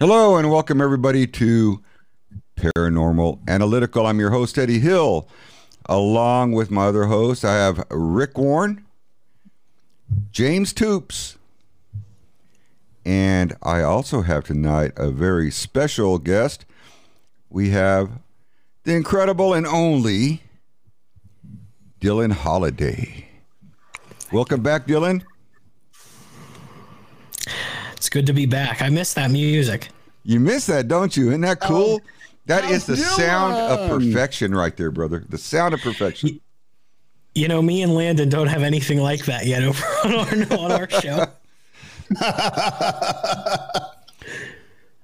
[0.00, 1.82] Hello and welcome everybody to
[2.54, 4.06] Paranormal Analytical.
[4.06, 5.28] I'm your host Eddie Hill.
[5.86, 7.44] Along with my other hosts.
[7.44, 8.86] I have Rick Warren,
[10.30, 11.36] James Toops,
[13.04, 16.64] and I also have tonight a very special guest.
[17.50, 18.20] We have
[18.84, 20.44] the incredible and only
[22.00, 23.26] Dylan Holiday.
[24.30, 25.24] Welcome back, Dylan.
[27.98, 28.80] It's good to be back.
[28.80, 29.88] I miss that music.
[30.22, 31.30] You miss that, don't you?
[31.30, 32.00] Isn't that cool?
[32.00, 32.10] Oh,
[32.46, 33.16] that is the Dylan.
[33.16, 35.24] sound of perfection right there, brother.
[35.28, 36.40] The sound of perfection.
[37.34, 40.72] You know, me and Landon don't have anything like that yet over on our, on
[40.72, 41.26] our show.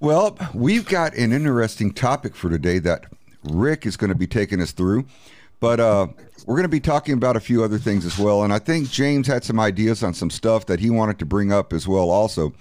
[0.01, 3.07] well, we've got an interesting topic for today that
[3.43, 5.05] Rick is going to be taking us through.
[5.59, 6.07] But uh,
[6.47, 8.45] we're going to be talking about a few other things as well.
[8.45, 11.53] And I think James had some ideas on some stuff that he wanted to bring
[11.53, 12.53] up as well, also.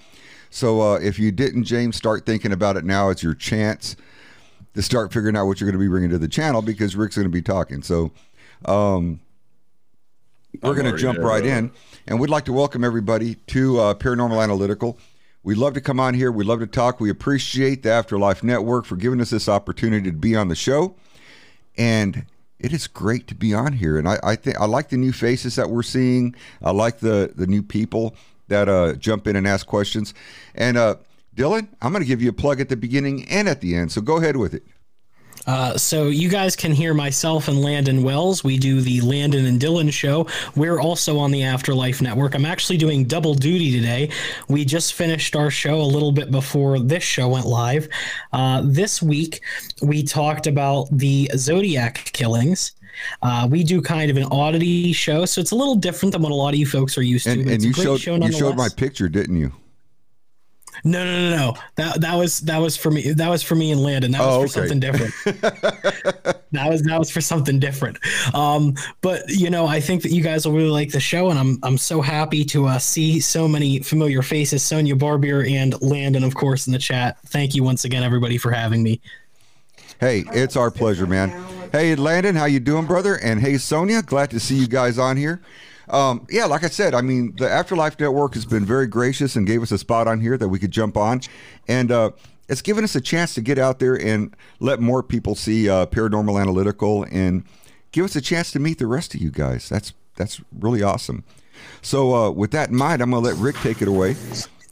[0.54, 3.10] So uh, if you didn't, James, start thinking about it now.
[3.10, 3.96] It's your chance
[4.74, 7.16] to start figuring out what you're going to be bringing to the channel because Rick's
[7.16, 7.82] going to be talking.
[7.82, 8.12] So
[8.64, 9.18] um,
[10.62, 11.72] we're going to jump there, right in.
[12.06, 14.96] And we'd like to welcome everybody to uh, Paranormal Analytical.
[15.42, 16.30] We'd love to come on here.
[16.30, 17.00] We'd love to talk.
[17.00, 20.94] We appreciate the Afterlife Network for giving us this opportunity to be on the show.
[21.76, 22.26] And
[22.60, 23.98] it is great to be on here.
[23.98, 26.36] And I, I think I like the new faces that we're seeing.
[26.62, 28.14] I like the the new people
[28.48, 30.14] that uh, jump in and ask questions.
[30.54, 30.96] And uh,
[31.36, 33.92] Dylan, I'm going to give you a plug at the beginning and at the end.
[33.92, 34.62] So go ahead with it.
[35.46, 38.42] Uh, so you guys can hear myself and Landon Wells.
[38.42, 40.26] We do the Landon and Dylan show.
[40.56, 42.34] We're also on the Afterlife Network.
[42.34, 44.10] I'm actually doing double duty today.
[44.48, 47.88] We just finished our show a little bit before this show went live.
[48.32, 49.42] Uh, this week
[49.82, 52.72] we talked about the Zodiac killings.
[53.22, 56.32] Uh, we do kind of an oddity show, so it's a little different than what
[56.32, 57.32] a lot of you folks are used to.
[57.32, 59.52] And, and you showed you showed my picture, didn't you?
[60.86, 61.54] No, no, no, no.
[61.76, 63.12] That that was that was for me.
[63.12, 64.10] That was for me and Landon.
[64.12, 64.68] That was oh, for okay.
[64.68, 65.14] something different.
[66.52, 67.98] that was that was for something different.
[68.34, 71.38] Um, but you know, I think that you guys will really like the show, and
[71.38, 74.62] I'm I'm so happy to uh, see so many familiar faces.
[74.62, 77.18] Sonia Barbier and Landon, of course, in the chat.
[77.28, 79.00] Thank you once again, everybody, for having me.
[80.00, 81.30] Hey, it's our pleasure, man.
[81.74, 83.16] Hey, Landon, how you doing, brother?
[83.16, 85.40] And hey, Sonia, glad to see you guys on here.
[85.88, 89.44] Um, yeah, like I said, I mean, the Afterlife Network has been very gracious and
[89.44, 91.22] gave us a spot on here that we could jump on,
[91.66, 92.12] and uh,
[92.48, 95.86] it's given us a chance to get out there and let more people see uh,
[95.86, 97.42] Paranormal Analytical and
[97.90, 99.68] give us a chance to meet the rest of you guys.
[99.68, 101.24] That's that's really awesome.
[101.82, 104.14] So, uh, with that in mind, I'm gonna let Rick take it away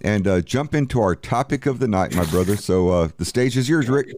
[0.02, 2.54] and uh, jump into our topic of the night, my brother.
[2.56, 4.14] So, uh, the stage is yours, Rick.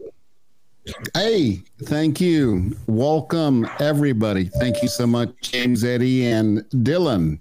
[1.15, 2.75] Hey, thank you.
[2.85, 4.45] Welcome, everybody.
[4.45, 7.39] Thank you so much, James, Eddie, and Dylan.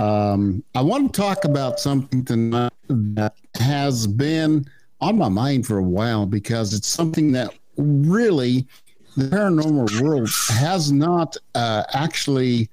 [0.00, 4.66] Um, I want to talk about something tonight that has been
[5.00, 8.66] on my mind for a while because it's something that really
[9.16, 12.68] the paranormal world has not uh, actually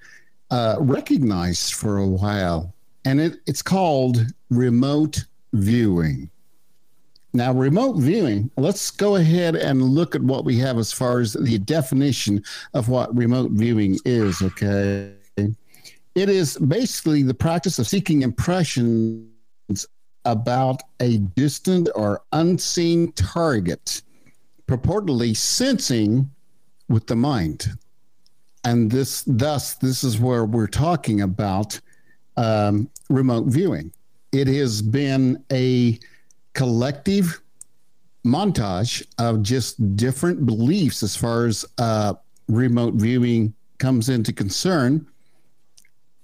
[0.50, 2.74] uh, recognized for a while.
[3.06, 5.24] And it, it's called remote
[5.54, 6.32] viewing.
[7.32, 11.34] Now, remote viewing, let's go ahead and look at what we have as far as
[11.34, 12.44] the definition
[12.74, 15.14] of what remote viewing is, okay?
[15.38, 19.28] It is basically the practice of seeking impressions
[20.26, 24.02] about a distant or unseen target,
[24.68, 26.30] purportedly sensing
[26.90, 27.68] with the mind.
[28.64, 31.80] And this, thus, this is where we're talking about
[32.38, 33.94] um, remote viewing.
[34.32, 36.00] It has been a
[36.60, 37.42] collective
[38.28, 42.14] montage of just different beliefs as far as uh,
[42.50, 45.08] remote viewing comes into concern.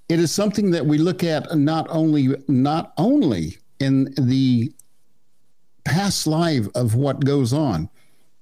[0.09, 4.73] It is something that we look at not only not only in the
[5.85, 7.89] past life of what goes on.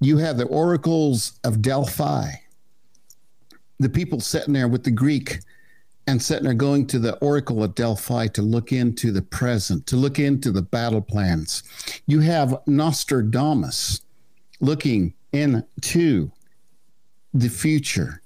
[0.02, 2.32] You have the oracles of Delphi,
[3.78, 5.42] the people sitting there with the Greek
[6.08, 10.20] and there going to the oracle of Delphi to look into the present, to look
[10.20, 11.64] into the battle plans.
[12.08, 14.02] You have Nostradamus
[14.60, 16.32] looking into
[17.34, 18.22] the future.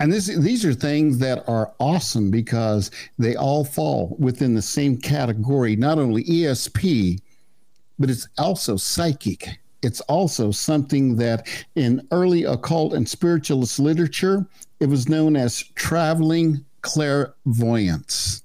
[0.00, 4.96] And this, these are things that are awesome because they all fall within the same
[4.96, 7.20] category, not only ESP,
[7.98, 9.58] but it's also psychic.
[9.82, 14.46] It's also something that in early occult and spiritualist literature,
[14.80, 18.42] it was known as traveling clairvoyance.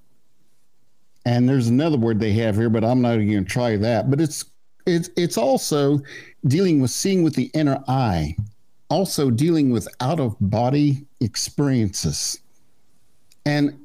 [1.26, 4.10] And there's another word they have here, but I'm not even going to try that.
[4.10, 4.46] But it's
[4.86, 6.02] it's it's also
[6.46, 8.36] dealing with seeing with the inner eye,
[8.90, 12.40] also dealing with out of body experiences.
[13.46, 13.80] And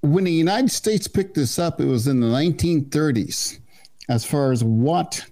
[0.00, 3.60] when the United States picked this up, it was in the 1930s
[4.08, 5.24] as far as what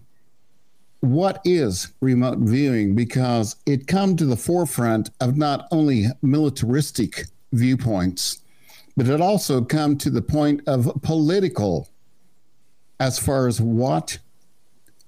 [1.01, 8.43] what is remote viewing because it come to the forefront of not only militaristic viewpoints
[8.96, 11.88] but it also come to the point of political
[12.98, 14.19] as far as what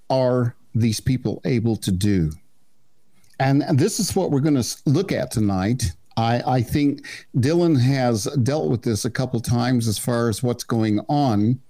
[0.09, 2.31] are these people able to do?
[3.39, 5.93] And this is what we're going to look at tonight.
[6.17, 7.07] I, I think
[7.37, 11.61] dylan has dealt with this a couple times as far as what's going on.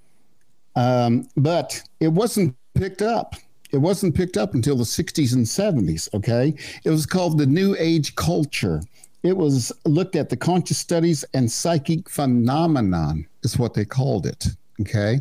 [0.74, 3.36] Um, but it wasn't picked up.
[3.72, 6.54] It wasn't picked up until the 60s and 70s okay?
[6.84, 8.82] It was called the new age culture
[9.22, 14.46] it was looked at the conscious studies and psychic phenomenon, is what they called it.
[14.80, 15.20] Okay.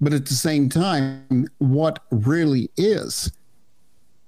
[0.00, 3.30] But at the same time, what really is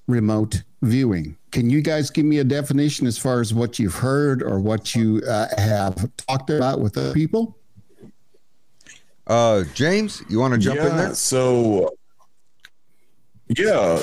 [0.07, 1.37] remote viewing?
[1.51, 4.95] Can you guys give me a definition as far as what you've heard or what
[4.95, 7.57] you uh, have talked about with other people?
[9.27, 11.15] Uh, James, you want to jump yeah, in there?
[11.15, 11.97] So,
[13.49, 13.99] yeah,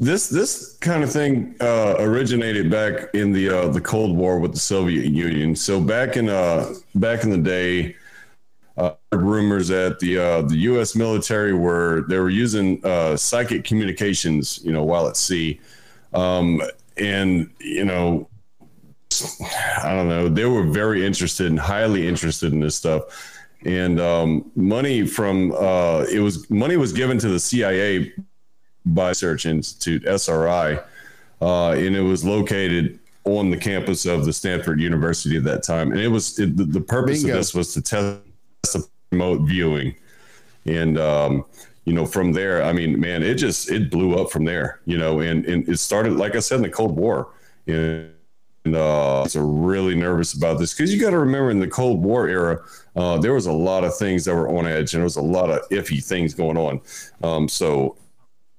[0.00, 4.52] this this kind of thing uh, originated back in the uh, the Cold War with
[4.52, 5.56] the Soviet Union.
[5.56, 7.96] So back in uh, back in the day,
[8.76, 10.94] uh, rumors that the uh, the U.S.
[10.94, 15.60] military were they were using uh, psychic communications, you know, while at sea,
[16.14, 16.62] um,
[16.96, 18.28] and you know,
[19.82, 23.34] I don't know, they were very interested and highly interested in this stuff.
[23.64, 25.50] And um, money from
[26.08, 28.12] it was money was given to the CIA
[28.94, 30.80] by Research Institute, SRI,
[31.40, 35.92] uh, and it was located on the campus of the Stanford University at that time.
[35.92, 37.34] And it was it, the, the, purpose Bingo.
[37.34, 38.20] of this was to test
[38.72, 39.94] the remote viewing,
[40.64, 41.44] and um,
[41.84, 44.98] you know from there, I mean, man, it just it blew up from there, you
[44.98, 47.28] know, and and it started like I said in the Cold War.
[47.66, 48.12] And,
[48.64, 52.02] and uh, so really nervous about this because you got to remember in the Cold
[52.02, 52.60] War era,
[52.96, 55.22] uh, there was a lot of things that were on edge and there was a
[55.22, 56.80] lot of iffy things going on.
[57.22, 57.96] Um, so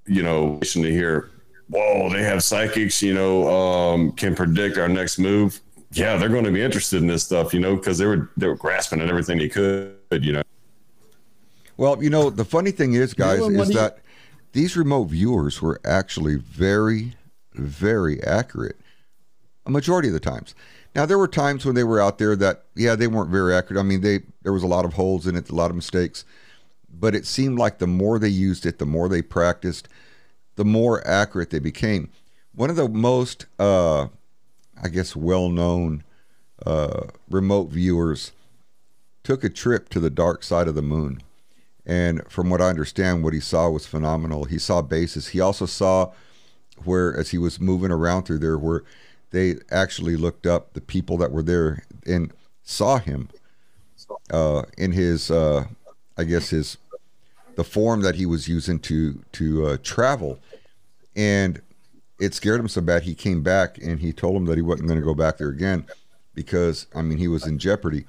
[0.10, 1.32] you know, to hear,
[1.70, 5.62] whoa, they have psychics, you know, um, can predict our next move.
[5.92, 8.48] Yeah, they're going to be interested in this stuff, you know, because they were they
[8.48, 10.44] were grasping at everything they could, you know.
[11.78, 14.00] Well, you know, the funny thing is, guys, is that
[14.52, 17.14] these remote viewers were actually very,
[17.54, 18.76] very accurate
[19.66, 20.56] a majority of the times.
[20.96, 23.80] Now there were times when they were out there that yeah they weren't very accurate.
[23.80, 26.26] I mean they there was a lot of holes in it, a lot of mistakes
[26.92, 29.88] but it seemed like the more they used it, the more they practiced,
[30.56, 32.10] the more accurate they became.
[32.54, 34.08] One of the most, uh,
[34.82, 36.04] I guess, well known
[36.66, 38.32] uh, remote viewers
[39.24, 41.22] took a trip to the dark side of the moon.
[41.86, 44.46] And from what I understand, what he saw was phenomenal.
[44.46, 45.30] He saw bases.
[45.30, 46.12] He also saw
[46.84, 48.84] where, as he was moving around through there, where
[49.32, 53.30] they actually looked up the people that were there and saw him
[54.32, 55.66] uh, in his uh,
[56.20, 56.78] I guess his
[57.56, 60.40] the form that he was using to to uh, travel,
[61.16, 61.62] and
[62.20, 64.90] it scared him so bad he came back and he told him that he wasn't
[64.90, 65.86] going to go back there again
[66.36, 68.06] because I mean he was in jeopardy.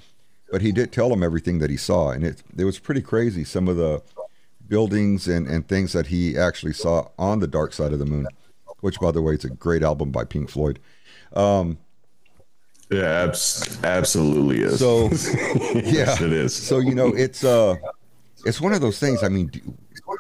[0.51, 3.45] But he did tell him everything that he saw, and it it was pretty crazy.
[3.45, 4.03] Some of the
[4.67, 8.27] buildings and and things that he actually saw on the dark side of the moon,
[8.81, 10.81] which by the way, it's a great album by Pink Floyd.
[11.33, 11.79] Um,
[12.91, 14.81] yeah, abs- absolutely is.
[14.81, 15.05] So,
[15.75, 16.55] yeah, it is.
[16.55, 17.77] So you know, it's uh,
[18.45, 19.23] it's one of those things.
[19.23, 19.61] I mean, do,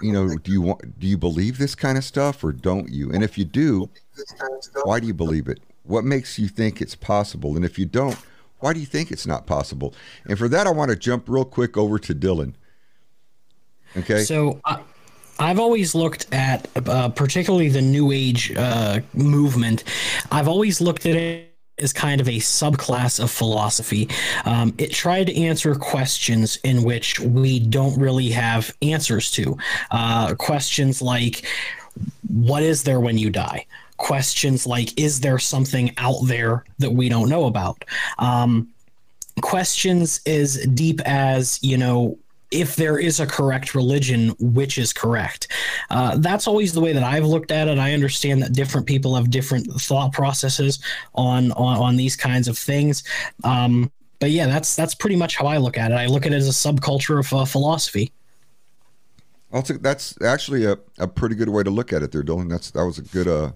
[0.00, 3.10] you know, do you want do you believe this kind of stuff or don't you?
[3.10, 3.88] And if you do,
[4.84, 5.60] why do you believe it?
[5.84, 7.56] What makes you think it's possible?
[7.56, 8.16] And if you don't,
[8.60, 9.94] why do you think it's not possible?
[10.24, 12.54] And for that, I want to jump real quick over to Dylan.
[13.96, 14.22] Okay.
[14.22, 14.60] So.
[14.64, 14.82] Uh-
[15.42, 19.84] I've always looked at, uh, particularly the New Age uh, movement.
[20.30, 21.49] I've always looked at it
[21.80, 24.08] as kind of a subclass of philosophy.
[24.44, 29.56] Um, it tried to answer questions in which we don't really have answers to.
[29.90, 31.46] Uh, questions like,
[32.28, 37.08] "What is there when you die?" Questions like, "Is there something out there that we
[37.08, 37.84] don't know about?"
[38.18, 38.68] Um,
[39.40, 42.18] questions as deep as you know
[42.50, 45.48] if there is a correct religion, which is correct.
[45.90, 47.78] Uh, that's always the way that I've looked at it.
[47.78, 50.80] I understand that different people have different thought processes
[51.14, 53.02] on on, on these kinds of things.
[53.44, 55.94] Um, but yeah, that's that's pretty much how I look at it.
[55.94, 58.12] I look at it as a subculture of uh, philosophy.
[59.52, 62.48] Also, that's actually a, a pretty good way to look at it, there, Dylan.
[62.48, 63.52] That's that was a good uh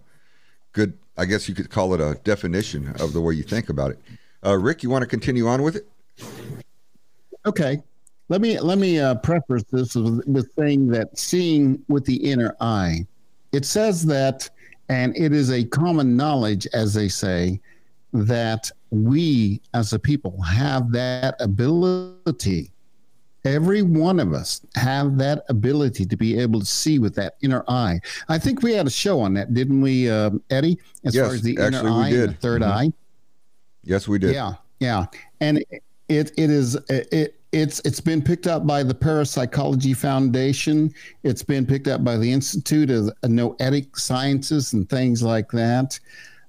[0.73, 0.99] good.
[1.17, 3.99] I guess you could call it a definition of the way you think about it.
[4.45, 5.89] Uh, Rick, you want to continue on with it?
[7.47, 7.83] Okay.
[8.29, 12.57] Let me let me uh, preface this with, with saying that seeing with the inner
[12.61, 13.07] eye,
[13.53, 14.49] it says that,
[14.89, 17.61] and it is a common knowledge, as they say,
[18.15, 22.71] that we as a people have that ability.
[23.45, 27.63] Every one of us have that ability to be able to see with that inner
[27.69, 28.01] eye.
[28.31, 30.79] I think we had a show on that, didn't we, uh, Eddie?
[31.05, 32.21] As Yes, far as the actually, inner we eye, did.
[32.25, 32.67] and the 3rd Mhm.
[32.73, 32.93] eye.
[33.83, 34.33] Yes, we did.
[34.33, 35.05] Yeah, yeah,
[35.41, 35.59] and
[36.09, 40.93] it it is it it's it's been picked up by the Parapsychology Foundation.
[41.23, 45.99] It's been picked up by the Institute of Noetic Sciences and things like that.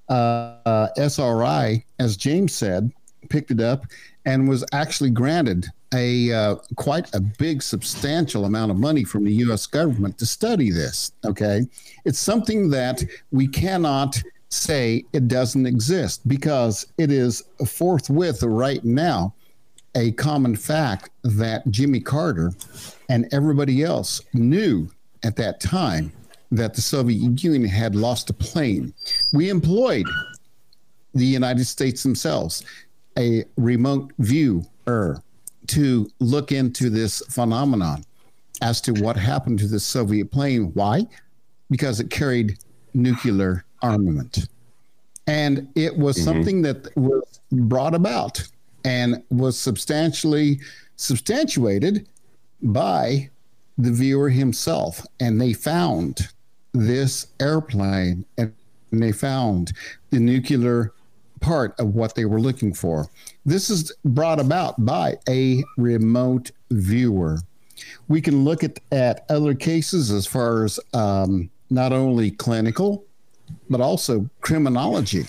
[0.09, 2.91] Uh, uh, SRI, as James said,
[3.29, 3.85] picked it up
[4.25, 9.33] and was actually granted a uh, quite a big substantial amount of money from the
[9.33, 9.67] U.S.
[9.67, 11.11] government to study this.
[11.23, 11.67] Okay,
[12.05, 14.19] it's something that we cannot
[14.49, 19.34] say it doesn't exist because it is forthwith right now
[19.95, 22.51] a common fact that Jimmy Carter
[23.09, 24.89] and everybody else knew
[25.23, 26.11] at that time
[26.51, 28.93] that the Soviet Union had lost a plane.
[29.33, 30.05] We employed
[31.13, 32.63] the United States themselves
[33.17, 35.21] a remote viewer
[35.67, 38.03] to look into this phenomenon
[38.61, 40.71] as to what happened to the Soviet plane.
[40.73, 41.07] Why?
[41.69, 42.57] Because it carried
[42.93, 44.47] nuclear armament.
[45.27, 46.25] And it was mm-hmm.
[46.25, 48.45] something that was brought about
[48.85, 50.61] and was substantially
[50.95, 52.07] substantiated
[52.61, 53.29] by
[53.77, 55.05] the viewer himself.
[55.19, 56.29] And they found
[56.73, 58.53] this airplane and
[58.91, 59.73] they found
[60.11, 60.93] the nuclear
[61.41, 63.09] part of what they were looking for.
[63.45, 67.39] This is brought about by a remote viewer.
[68.07, 73.03] We can look at, at other cases as far as um, not only clinical,
[73.69, 75.25] but also criminology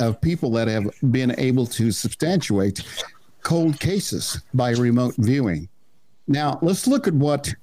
[0.00, 2.82] of people that have been able to substantiate
[3.42, 5.68] cold cases by remote viewing.
[6.26, 7.54] Now, let's look at what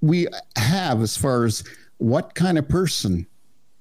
[0.00, 0.26] we
[0.56, 1.64] have as far as
[1.98, 3.26] what kind of person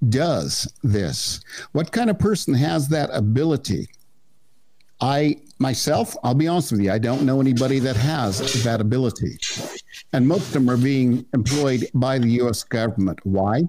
[0.10, 1.42] does this?
[1.72, 3.88] What kind of person has that ability?
[5.02, 9.38] I myself, I'll be honest with you, I don't know anybody that has that ability.
[10.14, 13.20] And most of them are being employed by the US government.
[13.24, 13.64] Why?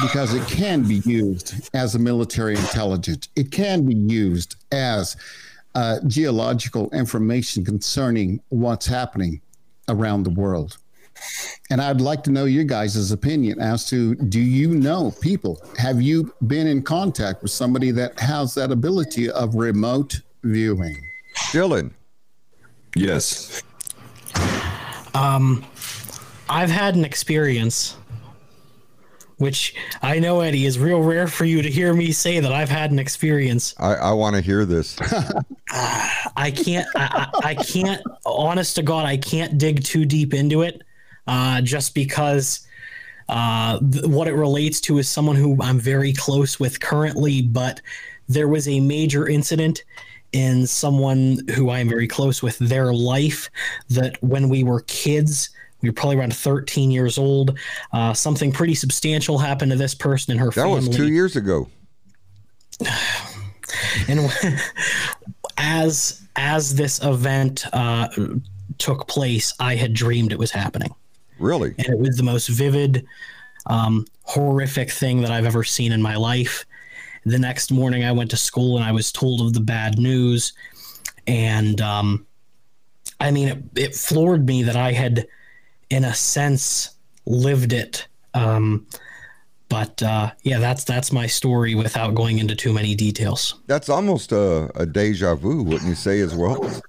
[0.00, 3.28] Because it can be used as a military intelligence.
[3.36, 5.16] It can be used as
[5.74, 9.40] uh, geological information concerning what's happening
[9.88, 10.78] around the world.
[11.70, 15.60] And I'd like to know your guys' opinion as to do you know people?
[15.78, 20.96] Have you been in contact with somebody that has that ability of remote viewing?
[21.52, 21.92] Dylan,
[22.96, 23.62] Yes.
[25.14, 25.64] Um,
[26.48, 27.96] I've had an experience,
[29.38, 32.70] which I know Eddie is real rare for you to hear me say that I've
[32.70, 33.74] had an experience.
[33.78, 34.96] I, I want to hear this.
[35.70, 36.86] I can't.
[36.94, 38.02] I, I, I can't.
[38.24, 40.82] Honest to God, I can't dig too deep into it,
[41.26, 42.66] uh, just because
[43.28, 47.42] uh, th- what it relates to is someone who I'm very close with currently.
[47.42, 47.82] But
[48.28, 49.84] there was a major incident
[50.32, 53.50] in someone who I'm very close with their life
[53.90, 55.50] that when we were kids.
[55.88, 57.58] Were probably around 13 years old.
[57.92, 61.36] Uh, something pretty substantial happened to this person and her That family was two years
[61.36, 61.68] ago.
[64.08, 64.30] and
[65.58, 68.08] as as this event uh,
[68.78, 70.94] took place, I had dreamed it was happening,
[71.38, 71.74] Really?
[71.78, 73.06] and it was the most vivid,
[73.66, 76.66] um, horrific thing that I've ever seen in my life.
[77.24, 80.52] The next morning, I went to school and I was told of the bad news,
[81.26, 82.26] and um,
[83.18, 85.26] I mean, it, it floored me that I had,
[85.90, 86.90] in a sense,
[87.26, 88.06] lived it.
[88.34, 88.86] Um,
[89.68, 93.60] but uh, yeah, that's that's my story without going into too many details.
[93.66, 96.82] That's almost a, a deja vu, wouldn't you say as well?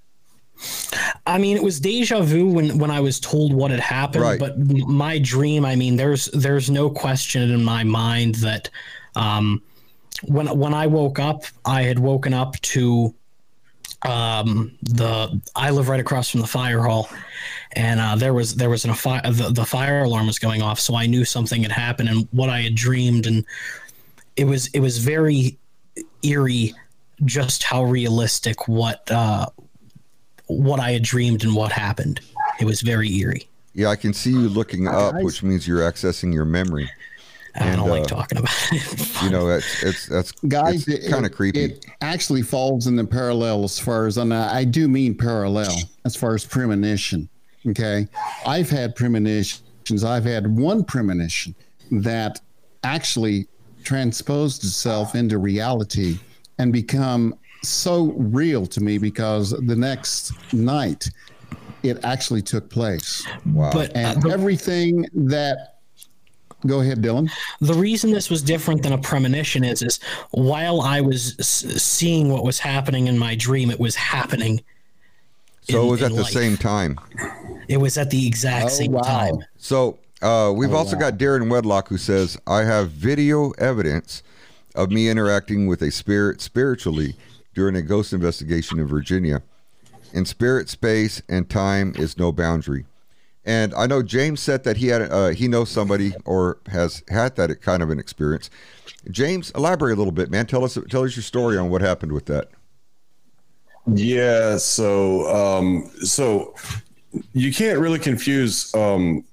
[1.25, 4.23] I mean, it was deja vu when when I was told what had happened.
[4.23, 4.39] Right.
[4.39, 8.69] But my dream, I mean, there's there's no question in my mind that
[9.15, 9.61] um,
[10.23, 13.13] when when I woke up, I had woken up to
[14.03, 17.09] um, the I live right across from the fire hall,
[17.73, 20.61] and uh, there was there was an, a fire the, the fire alarm was going
[20.61, 23.45] off, so I knew something had happened and what I had dreamed, and
[24.35, 25.57] it was it was very
[26.23, 26.73] eerie,
[27.25, 29.47] just how realistic what uh,
[30.45, 32.21] what I had dreamed and what happened.
[32.59, 33.47] It was very eerie.
[33.73, 36.89] Yeah, I can see you looking up, which means you're accessing your memory.
[37.55, 39.13] I don't And, like uh, talking about it.
[39.23, 41.63] You know, it's it's that's guys it's kind of creepy.
[41.63, 45.75] it actually falls in the parallel as far as and I, I do mean parallel
[46.05, 47.27] as far as premonition
[47.67, 48.07] okay
[48.45, 51.55] i've had premonitions i've had one premonition
[51.91, 52.39] that
[52.83, 53.47] actually
[53.83, 56.19] transposed itself into reality
[56.59, 61.09] and become so real to me because the next night
[61.83, 63.71] it actually took place wow.
[63.71, 65.76] But uh, and the, everything that
[66.65, 67.29] go ahead dylan
[67.61, 69.99] the reason this was different than a premonition is, is
[70.31, 74.61] while I was seeing what was happening in my dream, it was happening.
[75.63, 76.31] so in- it was at the life.
[76.31, 76.99] same time.
[77.67, 79.01] It was at the exact Oh, same wow.
[79.01, 79.35] time.
[79.57, 81.01] So uh, we've Oh, also wow.
[81.11, 84.23] got Darren Wedlock who says, I have video evidence
[84.73, 87.15] of me interacting with a spirit spiritually
[87.53, 89.41] during a ghost investigation in Virginia.
[90.13, 92.85] In spirit, space, and time is no boundary.
[93.47, 97.37] And I know James said that he had uh, he knows somebody or has had
[97.37, 98.49] that kind of an experience.
[99.09, 100.45] James, elaborate a little bit, man.
[100.45, 102.49] Tell us tell us your story on what happened with that.
[103.87, 106.55] Yeah, so um, so
[107.31, 109.23] you can't really confuse um,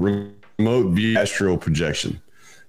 [0.00, 2.22] remote view astral projection.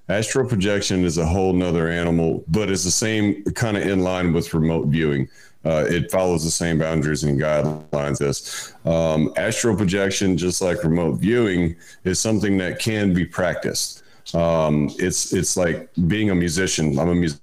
[0.10, 4.34] Astral projection is a whole nother animal, but it's the same kind of in line
[4.34, 5.30] with remote viewing.
[5.66, 8.18] Uh, it follows the same boundaries and guidelines.
[8.18, 14.04] This um, astral projection, just like remote viewing, is something that can be practiced.
[14.34, 16.98] Um, it's it's like being a musician.
[16.98, 17.40] I'm a musician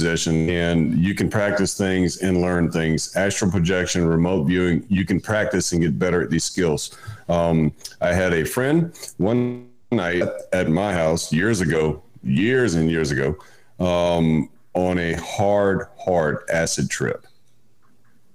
[0.00, 5.72] and you can practice things and learn things astral projection remote viewing you can practice
[5.72, 6.96] and get better at these skills
[7.28, 13.10] um, i had a friend one night at my house years ago years and years
[13.10, 13.36] ago
[13.80, 17.26] um, on a hard hard acid trip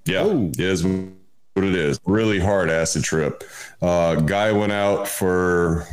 [0.06, 0.48] yeah Oh.
[0.50, 3.44] it is what it is really hard acid trip
[3.82, 5.88] uh, guy went out for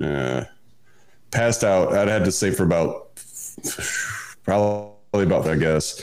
[0.00, 0.44] uh,
[1.30, 3.08] passed out i'd had to say for about
[4.44, 6.02] probably about I guess.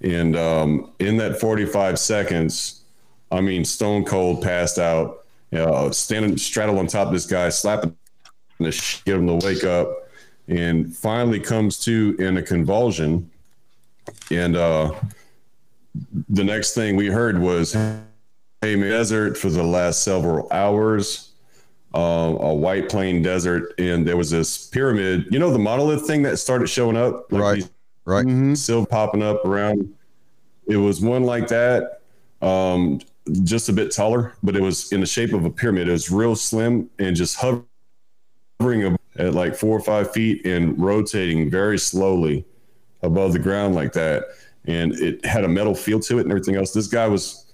[0.00, 2.82] And um, in that 45 seconds,
[3.30, 7.48] I mean, stone cold passed out, you know, standing straddled on top of this guy,
[7.48, 7.96] slapping
[8.58, 9.88] the shit, get him to wake up,
[10.48, 13.30] and finally comes to in a convulsion.
[14.30, 14.92] And uh,
[16.28, 21.30] the next thing we heard was, "Hey, desert for the last several hours."
[21.94, 25.26] Uh, a white plain desert, and there was this pyramid.
[25.30, 27.54] You know the monolith thing that started showing up, like Right.
[27.56, 27.70] these
[28.04, 28.26] Right?
[28.26, 28.56] Mhm.
[28.56, 29.88] still popping up around.
[30.66, 32.00] It was one like that,
[32.42, 33.00] um,
[33.44, 35.88] just a bit taller, but it was in the shape of a pyramid.
[35.88, 41.48] It was real slim and just hovering at like four or five feet and rotating
[41.48, 42.44] very slowly
[43.02, 44.24] above the ground like that.
[44.66, 46.72] And it had a metal feel to it and everything else.
[46.72, 47.52] This guy was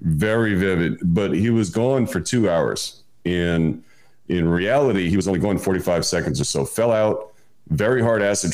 [0.00, 3.02] very vivid, but he was gone for two hours.
[3.24, 3.82] And
[4.28, 6.64] in reality, he was only going 45 seconds or so.
[6.64, 7.32] Fell out,
[7.68, 8.52] very hard acid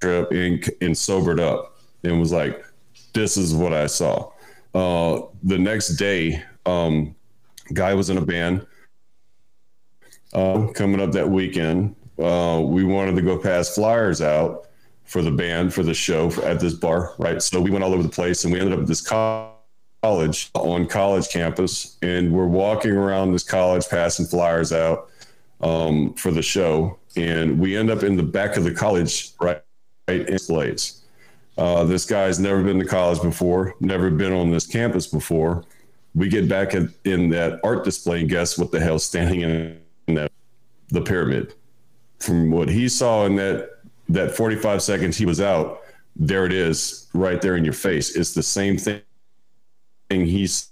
[0.00, 2.64] trip and, and sobered up and was like,
[3.12, 4.30] this is what I saw.
[4.74, 7.14] Uh, the next day, um,
[7.72, 8.66] guy was in a band
[10.32, 11.94] uh, coming up that weekend.
[12.18, 14.68] Uh, we wanted to go pass flyers out
[15.12, 17.42] for the band for the show at this bar, right?
[17.42, 20.86] So we went all over the place and we ended up at this college on
[20.86, 25.10] college campus and we're walking around this college passing flyers out
[25.60, 26.98] um, for the show.
[27.14, 29.62] And we end up in the back of the college, right?
[30.08, 31.02] right in displays.
[31.58, 35.62] Uh, this guy's never been to college before, never been on this campus before.
[36.14, 39.78] We get back in, in that art display, and guess what the hell's standing in,
[40.08, 40.32] in that
[40.88, 41.54] the pyramid?
[42.18, 45.80] From what he saw in that that 45 seconds he was out,
[46.16, 48.16] there it is, right there in your face.
[48.16, 49.00] It's the same thing
[50.10, 50.70] And he's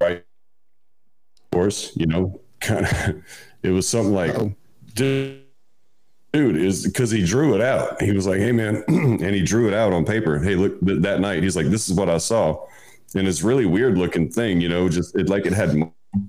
[0.00, 0.18] right.
[0.18, 3.22] Of course, you know, kind of.
[3.62, 4.54] It was something like, Uh-oh.
[4.94, 5.42] dude,
[6.32, 8.00] dude is because he drew it out.
[8.00, 10.38] He was like, "Hey, man," and he drew it out on paper.
[10.38, 12.64] Hey, look, th- that night he's like, "This is what I saw,"
[13.14, 15.76] and it's really weird looking thing, you know, just it like it had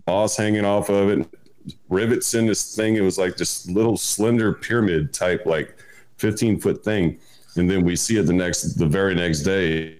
[0.07, 1.27] moss hanging off of it,
[1.89, 2.95] rivets in this thing.
[2.95, 5.75] It was like this little slender pyramid type, like
[6.17, 7.19] fifteen foot thing.
[7.55, 9.97] And then we see it the next, the very next day,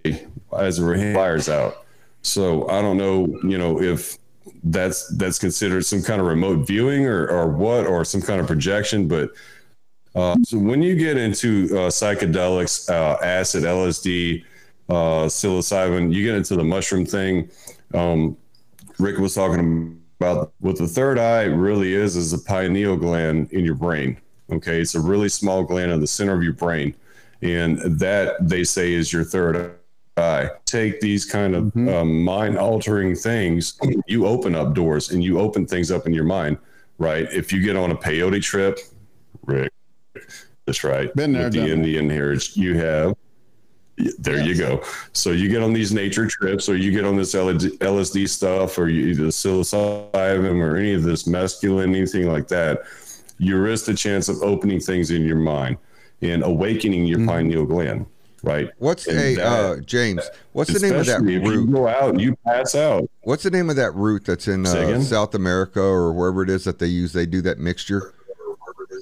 [0.57, 1.85] as we're out.
[2.21, 4.17] So I don't know, you know, if
[4.63, 8.47] that's that's considered some kind of remote viewing or or what or some kind of
[8.47, 9.31] projection, but
[10.13, 14.43] uh, so when you get into uh, psychedelics, uh, acid, LSD,
[14.89, 17.49] uh, psilocybin, you get into the mushroom thing.
[17.93, 18.35] Um,
[18.99, 23.65] Rick was talking about what the third eye really is is a pineal gland in
[23.65, 24.17] your brain.
[24.51, 26.93] Okay, it's a really small gland in the center of your brain,
[27.41, 29.73] and that they say is your third
[30.17, 30.49] eye.
[30.65, 31.89] Take these kind of mm-hmm.
[31.89, 36.25] um, mind altering things, you open up doors and you open things up in your
[36.25, 36.57] mind.
[36.99, 37.27] Right?
[37.33, 38.77] If you get on a peyote trip,
[39.45, 39.71] Rick,
[40.65, 41.13] that's right.
[41.15, 43.15] Been there, With the Indian heritage you have.
[44.19, 44.47] There yes.
[44.47, 44.83] you go.
[45.13, 48.89] So you get on these nature trips, or you get on this LSD stuff, or
[48.89, 52.81] you the psilocybin, or any of this mescaline, anything like that.
[53.37, 55.77] You risk the chance of opening things in your mind
[56.21, 57.29] and awakening your mm-hmm.
[57.29, 58.05] pineal gland.
[58.43, 58.69] Right.
[58.79, 60.27] What's a that, uh, James?
[60.53, 61.43] What's the name of that root?
[61.43, 63.07] You go out, you pass out.
[63.21, 66.63] What's the name of that root that's in uh, South America or wherever it is
[66.63, 67.13] that they use?
[67.13, 68.15] They do that mixture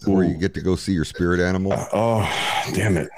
[0.05, 1.73] where you get to go see your spirit animal.
[1.93, 2.21] Oh,
[2.73, 3.09] damn it!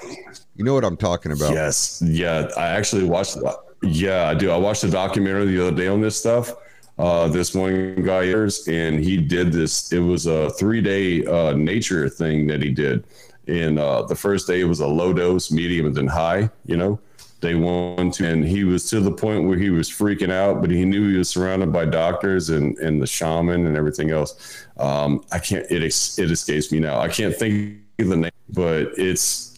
[0.56, 1.52] You know what I'm talking about?
[1.52, 2.48] Yes, yeah.
[2.56, 3.38] I actually watched.
[3.82, 4.50] Yeah, I do.
[4.50, 6.52] I watched a documentary the other day on this stuff.
[6.98, 9.92] Uh, this one guy is, and he did this.
[9.92, 13.04] It was a three day uh, nature thing that he did.
[13.48, 16.50] And uh, the first day was a low dose, medium, and then high.
[16.66, 17.00] You know,
[17.40, 20.70] day one, two, and he was to the point where he was freaking out, but
[20.70, 24.66] he knew he was surrounded by doctors and and the shaman and everything else.
[24.76, 25.64] Um, I can't.
[25.70, 27.00] It it escapes me now.
[27.00, 29.51] I can't think of the name, but it's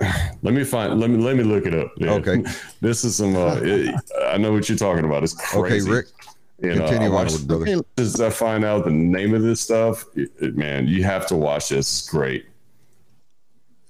[0.42, 0.98] let me find.
[0.98, 1.92] Let me let me look it up.
[1.96, 2.12] Yeah.
[2.12, 2.42] Okay,
[2.80, 3.36] this is some.
[3.36, 3.94] Uh, it,
[4.26, 5.22] I know what you're talking about.
[5.22, 5.88] It's crazy.
[5.88, 6.06] Okay, Rick.
[6.62, 7.82] And, continue uh, on, with brother.
[7.98, 11.36] As I find out the name of this stuff, it, it, man, you have to
[11.36, 12.00] watch this.
[12.00, 12.46] It's great.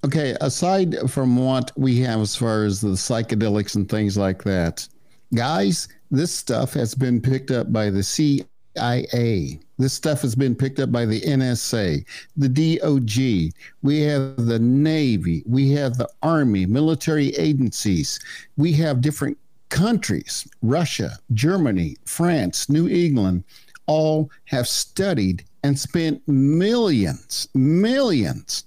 [0.05, 4.89] Okay, aside from what we have as far as the psychedelics and things like that,
[5.35, 9.61] guys, this stuff has been picked up by the CIA.
[9.81, 12.05] This stuff has been picked up by the NSA,
[12.37, 13.55] the DOG.
[13.81, 15.43] We have the Navy.
[15.47, 18.21] We have the Army, military agencies.
[18.59, 19.39] We have different
[19.71, 23.43] countries Russia, Germany, France, New England
[23.87, 28.65] all have studied and spent millions, millions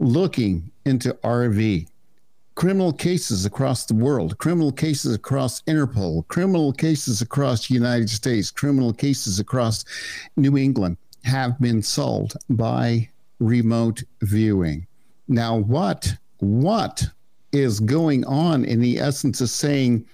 [0.00, 1.88] looking into RV
[2.54, 8.50] criminal cases across the world, criminal cases across Interpol, criminal cases across the United States,
[8.50, 9.84] criminal cases across
[10.36, 14.86] New England have been solved by remote viewing.
[15.28, 17.04] Now, what what
[17.52, 20.04] is going on in the essence of saying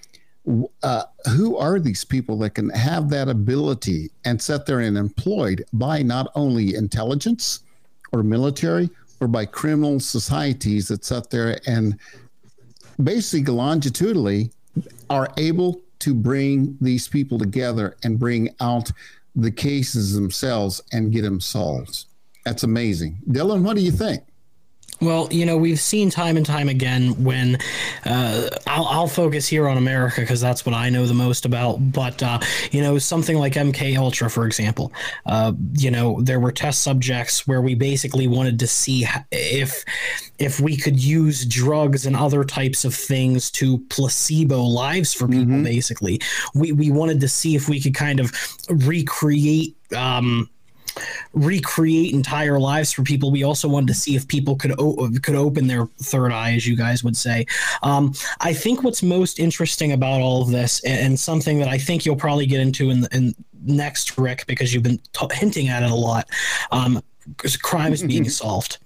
[0.82, 5.64] uh, who are these people that can have that ability and sit there and employed
[5.72, 7.60] by not only intelligence
[8.12, 8.88] or military
[9.20, 11.98] or by criminal societies that sit there and
[13.02, 14.50] basically longitudinally
[15.10, 18.90] are able to bring these people together and bring out
[19.34, 22.04] the cases themselves and get them solved.
[22.44, 23.18] That's amazing.
[23.28, 24.22] Dylan, what do you think?
[25.00, 27.58] Well, you know, we've seen time and time again when
[28.04, 31.76] uh, I'll, I'll, focus here on America because that's what I know the most about.
[31.92, 32.40] But uh,
[32.72, 34.92] you know, something like MK Ultra, for example,
[35.24, 39.84] uh, you know, there were test subjects where we basically wanted to see if
[40.38, 45.46] if we could use drugs and other types of things to placebo lives for people.
[45.46, 45.64] Mm-hmm.
[45.64, 46.20] Basically,
[46.54, 48.32] we we wanted to see if we could kind of
[48.68, 49.76] recreate.
[49.96, 50.50] Um,
[51.32, 53.30] recreate entire lives for people.
[53.30, 56.66] We also wanted to see if people could o- could open their third eye, as
[56.66, 57.46] you guys would say.
[57.82, 61.78] Um, I think what's most interesting about all of this, and, and something that I
[61.78, 65.82] think you'll probably get into in, in next, Rick, because you've been t- hinting at
[65.82, 66.28] it a lot,
[66.70, 67.02] um,
[67.44, 68.78] is being solved.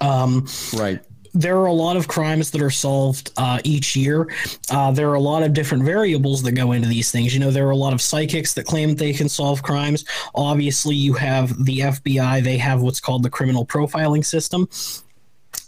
[0.00, 1.02] Um, right
[1.34, 4.28] there are a lot of crimes that are solved uh, each year.
[4.70, 7.32] Uh, there are a lot of different variables that go into these things.
[7.32, 10.04] You know, there are a lot of psychics that claim that they can solve crimes.
[10.34, 14.68] Obviously, you have the FBI, they have what's called the criminal profiling system.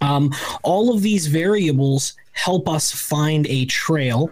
[0.00, 4.30] Um, all of these variables help us find a trail.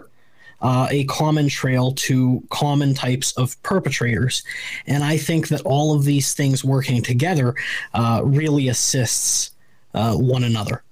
[0.63, 4.43] Uh, a common trail to common types of perpetrators.
[4.85, 7.55] And I think that all of these things working together
[7.95, 9.55] uh, really assists
[9.95, 10.83] uh, one another.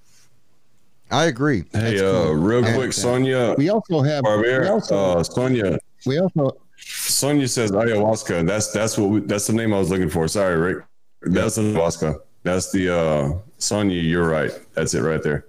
[1.11, 1.63] I agree.
[1.73, 2.33] Hey, uh, cool.
[2.35, 3.55] real and, quick, Sonia.
[3.57, 5.79] We also have Barbier, we also, uh, Sonia.
[6.05, 8.45] We also Sonia says ayahuasca.
[8.47, 10.27] That's that's what we, that's the name I was looking for.
[10.27, 10.85] Sorry, Rick.
[11.21, 12.19] That's the ayahuasca.
[12.43, 14.01] That's the uh, Sonia.
[14.01, 14.51] You're right.
[14.73, 15.45] That's it right there.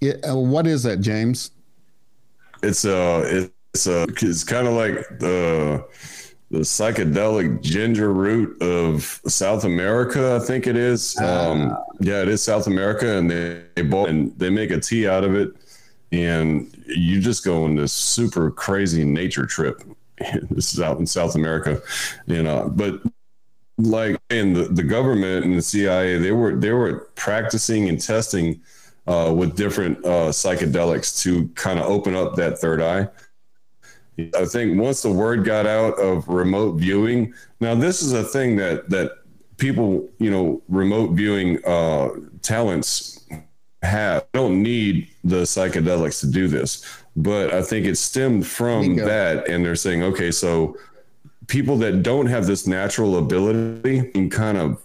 [0.00, 1.50] Yeah, uh, what is that, James?
[2.62, 5.84] It's uh, it's uh, it's kind of like the
[6.50, 10.38] the psychedelic ginger root of South America.
[10.40, 11.16] I think it is.
[11.18, 15.08] Um, yeah, it is South America, and they, they bought and they make a tea
[15.08, 15.52] out of it.
[16.12, 19.82] and you just go on this super crazy nature trip.
[20.50, 21.80] this is out in South America,
[22.26, 23.00] you know, but
[23.78, 28.60] like in the, the government and the CIA, they were they were practicing and testing
[29.06, 33.08] uh, with different uh, psychedelics to kind of open up that third eye.
[34.36, 38.56] I think once the word got out of remote viewing, now this is a thing
[38.56, 39.12] that that
[39.56, 42.10] people, you know, remote viewing uh,
[42.42, 43.24] talents
[43.82, 44.26] have.
[44.32, 46.84] Don't need the psychedelics to do this,
[47.16, 50.76] but I think it stemmed from that, and they're saying, okay, so
[51.46, 54.80] people that don't have this natural ability can kind of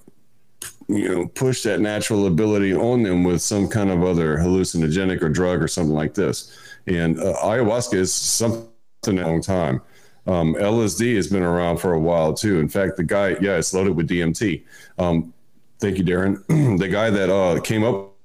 [0.88, 5.30] you know push that natural ability on them with some kind of other hallucinogenic or
[5.30, 6.56] drug or something like this.
[6.88, 8.67] And uh, ayahuasca is something
[9.08, 9.82] a long time.
[10.28, 12.60] Um, lsd has been around for a while too.
[12.60, 14.63] In fact the guy yeah it's loaded with dmt
[14.98, 15.34] um,
[15.80, 16.44] thank you darren.
[16.80, 18.15] The guy that uh, came up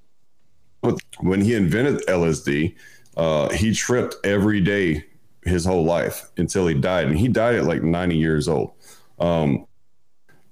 [0.83, 2.75] with when he invented lsd
[3.17, 5.05] uh, he tripped every day
[5.43, 8.73] his whole life until he died, and he died at like 90 years old.
[9.19, 9.67] Um,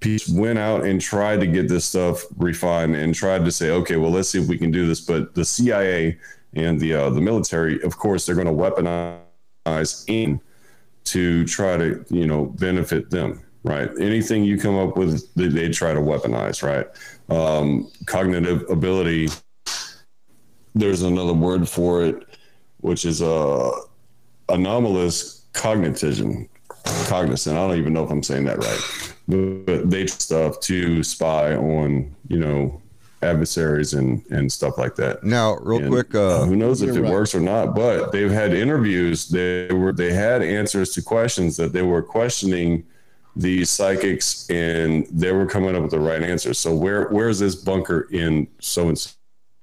[0.01, 3.97] Pete went out and tried to get this stuff refined and tried to say, okay,
[3.97, 5.01] well, let's see if we can do this.
[5.01, 6.19] But the CIA
[6.55, 9.19] and the uh, the military, of course, they're going to weaponize
[10.07, 10.41] in
[11.05, 13.91] to try to you know benefit them, right?
[14.01, 16.87] Anything you come up with, they, they try to weaponize, right?
[17.35, 19.29] Um, cognitive ability.
[20.75, 22.27] There's another word for it,
[22.81, 23.71] which is uh
[24.49, 26.49] anomalous cognition,
[27.07, 27.57] cognizant.
[27.57, 29.05] I don't even know if I'm saying that right,
[29.67, 32.81] but they stuff to spy on, you know,
[33.23, 35.25] adversaries and and stuff like that.
[35.25, 37.13] Now, real and quick, uh, who knows if it right.
[37.13, 37.75] works or not?
[37.75, 39.29] But they've had interviews.
[39.29, 42.85] They were they had answers to questions that they were questioning
[43.37, 46.55] these psychics, and they were coming up with the right answer.
[46.55, 49.15] So where where's this bunker in so and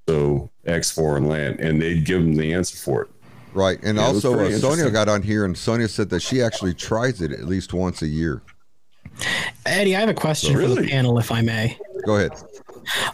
[0.08, 1.60] so X foreign land?
[1.60, 3.10] And they'd give them the answer for it.
[3.54, 3.82] Right.
[3.84, 7.22] And yeah, also, uh, Sonia got on here, and Sonia said that she actually tries
[7.22, 8.42] it at least once a year.
[9.66, 10.76] Eddie, I have a question really?
[10.76, 11.78] for the panel, if I may.
[12.06, 12.34] Go ahead.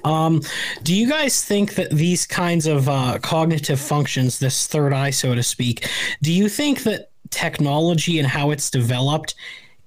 [0.04, 0.42] Um,
[0.84, 5.36] do you guys think that these kinds of uh, cognitive functions, this third eye, so
[5.36, 5.88] to speak,
[6.22, 9.36] do you think that technology and how it's developed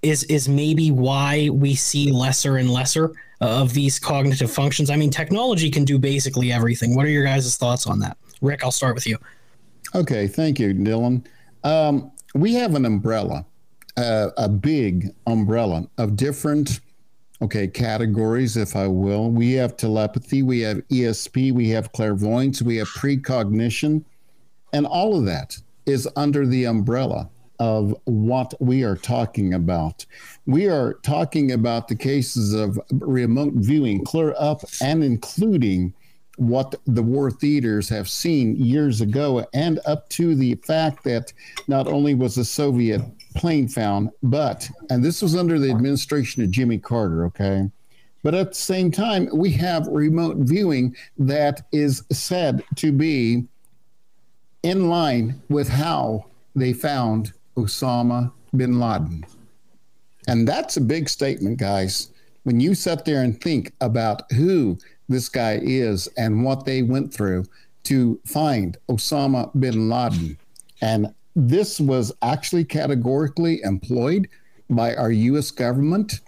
[0.02, 4.90] is is maybe why we see lesser and lesser of these cognitive functions?
[4.90, 6.94] I mean, technology can do basically everything.
[6.94, 8.16] What are your guys' thoughts on that?
[8.40, 9.18] Rick, I'll start with you.
[9.94, 11.24] Okay, thank you, Dylan.
[11.62, 13.46] Um, we have an umbrella,
[13.96, 16.80] uh, a big umbrella of different,
[17.44, 19.30] okay, categories, if I will.
[19.30, 24.02] We have telepathy, we have ESP, we have clairvoyance, we have precognition,
[24.72, 27.28] and all of that is under the umbrella
[27.58, 30.06] of what we are talking about.
[30.46, 35.92] We are talking about the cases of remote viewing, clear up, and including
[36.36, 41.32] what the war theaters have seen years ago, and up to the fact that
[41.68, 43.02] not only was the Soviet
[43.34, 47.70] plane found, but, and this was under the administration of Jimmy Carter, okay?
[48.22, 53.44] But at the same time, we have remote viewing that is said to be
[54.62, 59.24] in line with how they found Osama bin Laden.
[60.26, 62.10] And that's a big statement, guys.
[62.44, 67.12] When you sit there and think about who this guy is and what they went
[67.12, 67.44] through
[67.84, 70.38] to find Osama bin Laden.
[70.80, 74.28] And this was actually categorically employed
[74.70, 75.50] by our U.S.
[75.50, 76.20] government.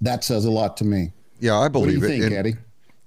[0.00, 1.12] That says a lot to me.
[1.38, 2.20] Yeah, I believe what do you it.
[2.20, 2.56] Think, and, Eddie?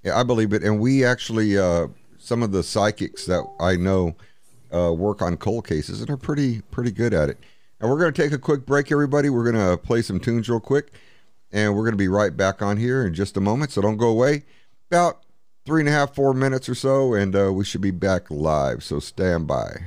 [0.03, 0.63] Yeah, I believe it.
[0.63, 1.87] And we actually, uh,
[2.17, 4.15] some of the psychics that I know
[4.73, 7.37] uh, work on cold cases and are pretty pretty good at it.
[7.79, 9.29] And we're going to take a quick break, everybody.
[9.29, 10.91] We're going to play some tunes real quick
[11.55, 13.71] and we're going to be right back on here in just a moment.
[13.71, 14.43] So don't go away.
[14.91, 15.23] About
[15.65, 18.83] three and a half, four minutes or so, and uh, we should be back live.
[18.83, 19.77] So stand by.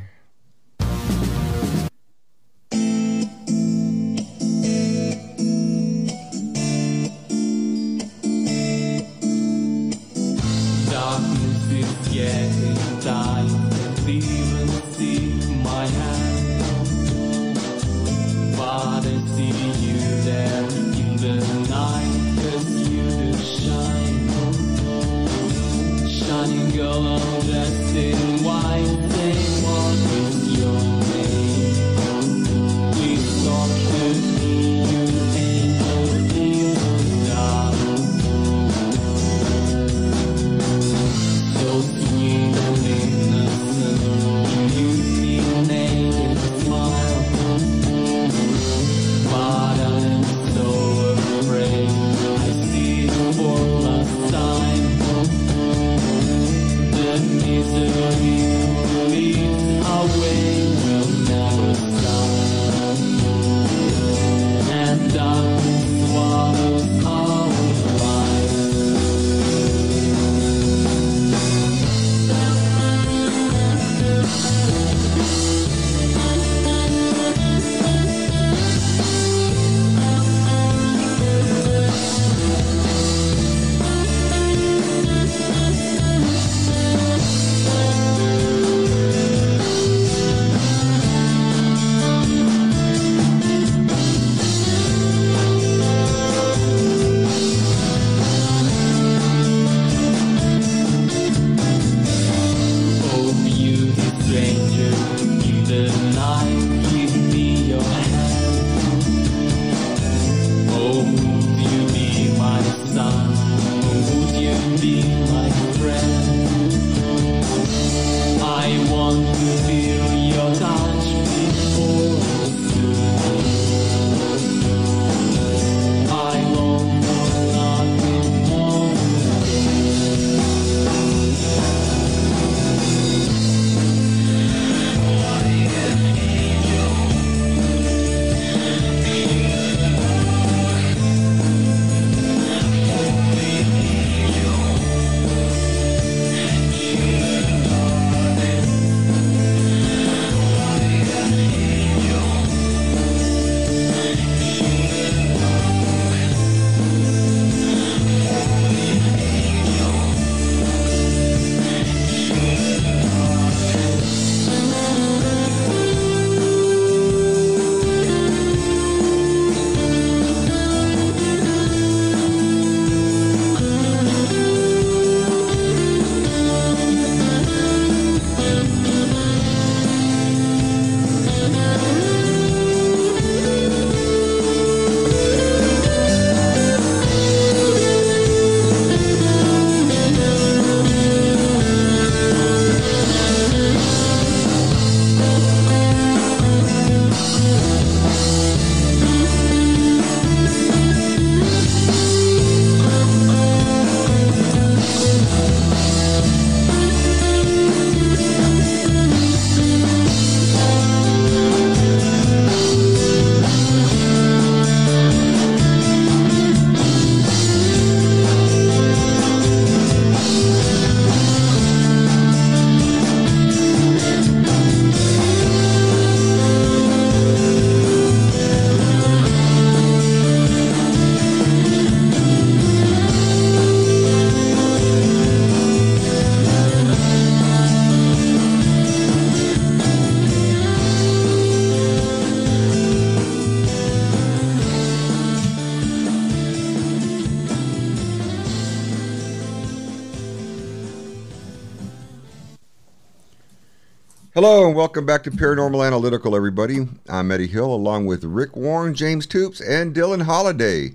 [254.50, 256.88] Hello and welcome back to Paranormal Analytical, everybody.
[257.06, 260.94] I'm Eddie Hill along with Rick Warren, James Toops, and Dylan Holiday.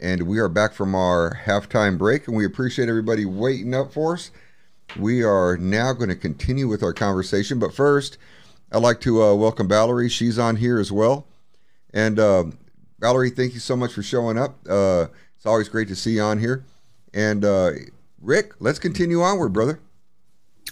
[0.00, 4.14] And we are back from our halftime break, and we appreciate everybody waiting up for
[4.14, 4.30] us.
[4.98, 8.16] We are now going to continue with our conversation, but first,
[8.72, 10.08] I'd like to uh, welcome Valerie.
[10.08, 11.26] She's on here as well.
[11.92, 12.44] And uh,
[12.98, 14.56] Valerie, thank you so much for showing up.
[14.66, 16.64] Uh, it's always great to see you on here.
[17.12, 17.72] And uh,
[18.22, 19.80] Rick, let's continue onward, brother.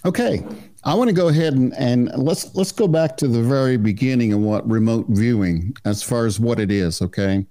[0.05, 0.43] Okay,
[0.83, 4.33] I want to go ahead and, and let's let's go back to the very beginning
[4.33, 7.01] of what remote viewing, as far as what it is.
[7.01, 7.45] Okay,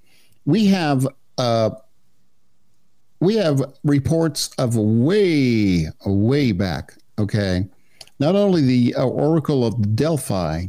[0.44, 1.06] we have
[1.38, 1.70] uh,
[3.20, 6.94] we have reports of way way back.
[7.18, 7.66] Okay,
[8.18, 10.66] not only the uh, Oracle of Delphi,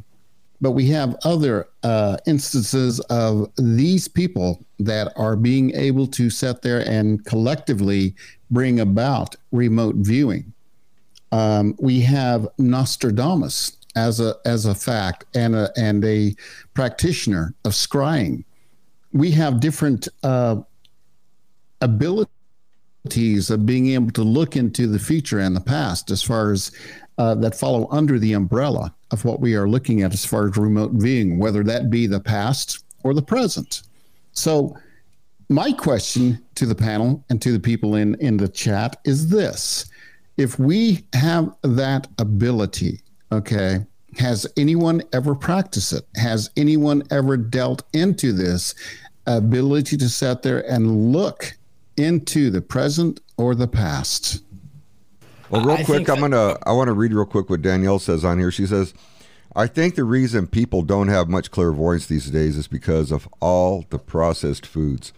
[0.62, 6.62] but we have other uh, instances of these people that are being able to sit
[6.62, 8.16] there and collectively
[8.50, 10.53] bring about remote viewing.
[11.34, 16.36] Um, we have Nostradamus as a as a fact and a and a
[16.76, 18.44] practitioner of scrying.
[19.14, 20.58] We have different uh,
[21.82, 26.72] abilities of being able to look into the future and the past as far as
[27.18, 30.56] uh, that follow under the umbrella of what we are looking at as far as
[30.56, 33.82] remote viewing, whether that be the past or the present.
[34.34, 34.78] So,
[35.50, 39.90] my question to the panel and to the people in in the chat is this
[40.38, 43.86] if we have that ability, okay,
[44.18, 46.06] has anyone ever practiced it?
[46.16, 48.76] Has anyone ever dealt into this
[49.26, 51.54] ability to sit there and look
[51.98, 54.44] into the present or the past?
[55.50, 58.26] Well, real I quick, I'm gonna I want to read real quick what Danielle says
[58.26, 58.50] on here.
[58.50, 58.94] She says,
[59.56, 63.86] "I think the reason people don't have much clairvoyance these days is because of all
[63.90, 65.14] the processed foods.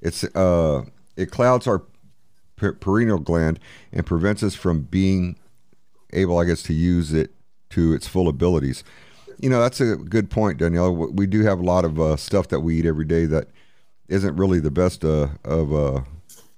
[0.00, 0.86] It's uh,
[1.16, 1.82] it clouds our
[2.80, 3.58] pineal gland
[3.92, 5.36] and prevents us from being
[6.12, 7.32] able, I guess, to use it
[7.70, 8.84] to its full abilities.
[9.38, 10.94] You know, that's a good point, Danielle.
[10.94, 13.48] We do have a lot of uh, stuff that we eat every day that
[14.08, 16.02] isn't really the best uh, of uh,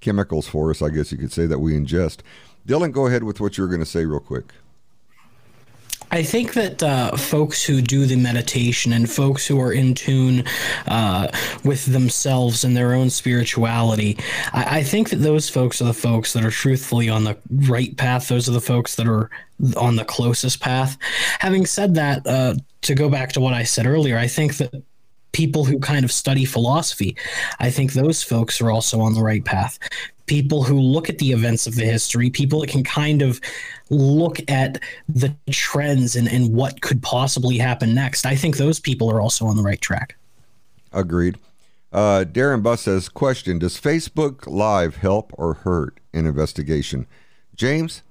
[0.00, 2.18] chemicals for us, I guess you could say, that we ingest.
[2.66, 4.53] Dylan, go ahead with what you were going to say real quick.
[6.13, 10.45] I think that uh, folks who do the meditation and folks who are in tune
[10.87, 11.29] uh,
[11.65, 14.19] with themselves and their own spirituality,
[14.53, 17.97] I, I, think that those folks are the folks that are truthfully on the right
[17.97, 18.29] path.
[18.29, 19.31] Those are the folks that are
[19.75, 20.99] on the closest path.
[21.39, 24.83] Having said that, uh, to go back to what I said earlier, I think that
[25.33, 27.16] people who kind of study philosophy,
[27.59, 29.78] I think those folks are also on the right path
[30.26, 33.41] people who look at the events of the history, people that can kind of
[33.91, 38.24] look at the trends and, and what could possibly happen next.
[38.24, 40.16] I think those people are also on the right track.
[40.93, 41.39] Agreed.
[41.93, 47.07] Uh, Darren Buss says, question, does Facebook Live help or hurt an investigation?
[47.55, 48.03] James?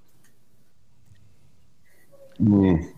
[2.39, 2.93] Mm.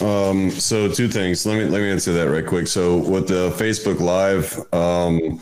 [0.00, 1.46] Um, so two things.
[1.46, 2.66] Let me let me answer that right quick.
[2.66, 5.40] So with the Facebook Live, um,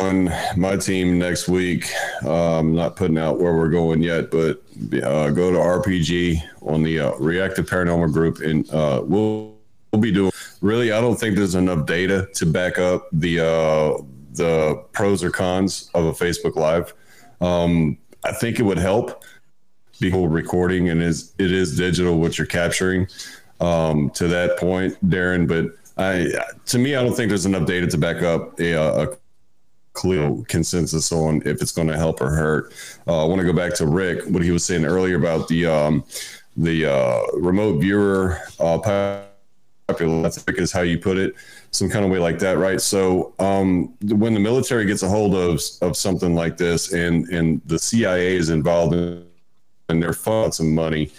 [0.00, 1.90] on my team next week.
[2.24, 4.62] Um, not putting out where we're going yet, but
[5.02, 9.54] uh, go to RPG on the uh, Reactive Paranormal Group, and uh, we'll
[9.92, 10.32] we'll be doing.
[10.60, 15.30] Really, I don't think there's enough data to back up the uh, the pros or
[15.30, 16.94] cons of a Facebook Live.
[17.40, 19.24] Um, I think it would help
[20.00, 23.08] people recording, and is it is digital what you're capturing.
[23.60, 26.32] Um, to that point, Darren, but I
[26.66, 29.16] to me, I don't think there's enough data to back up a, a
[29.98, 32.72] clear consensus on if it's going to help or hurt.
[33.06, 35.66] Uh, I want to go back to Rick, what he was saying earlier about the
[35.66, 36.04] um,
[36.56, 40.26] the uh, remote viewer uh, popular.
[40.26, 41.34] I think is how you put it,
[41.72, 42.80] some kind of way like that, right?
[42.80, 47.60] So um, when the military gets a hold of of something like this, and and
[47.66, 49.26] the CIA is involved in,
[49.88, 51.10] and they're funding some money,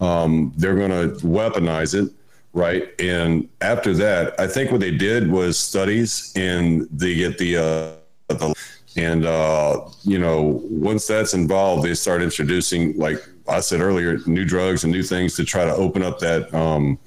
[0.00, 2.12] um, they're going to weaponize it
[2.56, 2.88] right?
[3.00, 8.54] And after that, I think what they did was studies, and they get the uh,
[8.96, 13.16] and uh, you know once that's involved they start introducing like
[13.48, 16.98] i said earlier new drugs and new things to try to open up that um,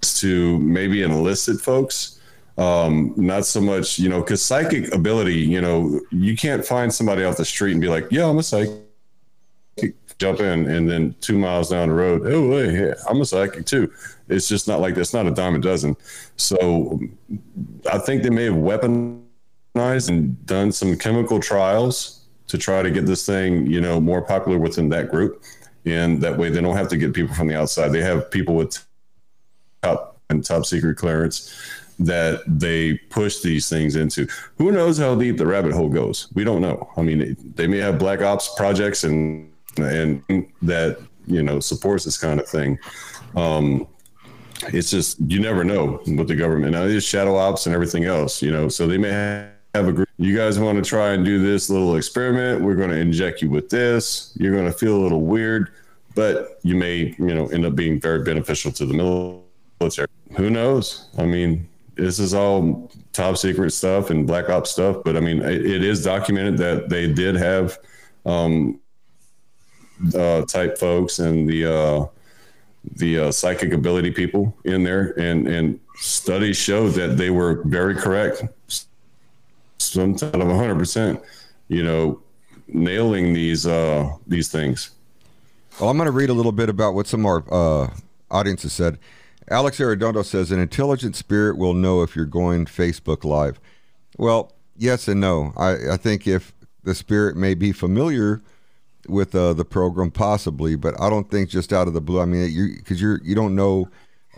[0.00, 2.20] to maybe enlisted folks
[2.58, 7.24] um, not so much you know because psychic ability you know you can't find somebody
[7.24, 8.85] off the street and be like yeah i'm a psychic
[10.18, 13.90] jump in and then two miles down the road oh hey, i'm a psychic too
[14.28, 15.96] it's just not like that's not a dime a dozen
[16.36, 17.00] so
[17.92, 22.16] i think they may have weaponized and done some chemical trials
[22.48, 25.42] to try to get this thing, you know, more popular within that group.
[25.84, 27.88] And that way they don't have to get people from the outside.
[27.88, 28.84] They have people with
[29.82, 31.54] top and top secret clearance
[31.98, 34.26] that they push these things into.
[34.58, 36.28] Who knows how deep the rabbit hole goes?
[36.34, 36.90] We don't know.
[36.96, 40.22] I mean, they may have black ops projects and and
[40.62, 42.78] that you know supports this kind of thing.
[43.34, 43.86] Um,
[44.68, 46.72] it's just you never know with the government.
[46.72, 48.68] Now there's shadow ops and everything else, you know.
[48.68, 50.08] So they may have a group.
[50.18, 52.62] You guys want to try and do this little experiment?
[52.62, 54.32] We're going to inject you with this.
[54.38, 55.72] You're going to feel a little weird,
[56.14, 60.08] but you may, you know, end up being very beneficial to the military.
[60.36, 61.08] Who knows?
[61.18, 65.42] I mean, this is all top secret stuff and black ops stuff, but I mean,
[65.42, 67.78] it, it is documented that they did have
[68.24, 68.80] um,
[70.14, 72.06] uh, type folks and the uh,
[72.96, 77.94] the uh, psychic ability people in there, and and studies show that they were very
[77.94, 78.44] correct.
[79.78, 81.20] Sometimes of 100 percent,
[81.68, 82.20] you know,
[82.68, 84.90] nailing these uh, these things.
[85.80, 87.90] Well, I'm going to read a little bit about what some of our uh,
[88.30, 88.98] audiences said.
[89.48, 93.60] Alex Arredondo says an intelligent spirit will know if you're going Facebook Live.
[94.16, 95.52] Well, yes and no.
[95.56, 98.40] I, I think if the spirit may be familiar
[99.08, 102.20] with uh, the program, possibly, but I don't think just out of the blue.
[102.20, 103.88] I mean, you because you're you don't know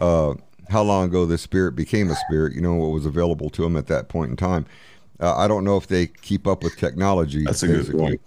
[0.00, 0.34] uh,
[0.68, 2.54] how long ago this spirit became a spirit.
[2.54, 4.66] You know what was available to them at that point in time.
[5.20, 7.44] Uh, I don't know if they keep up with technology.
[7.44, 8.20] That's a good point.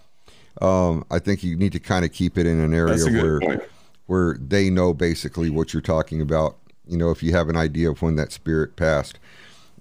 [0.62, 3.64] Um, I think you need to kind of keep it in an area where point.
[4.08, 6.58] where they know basically what you're talking about.
[6.86, 9.20] You know, if you have an idea of when that spirit passed.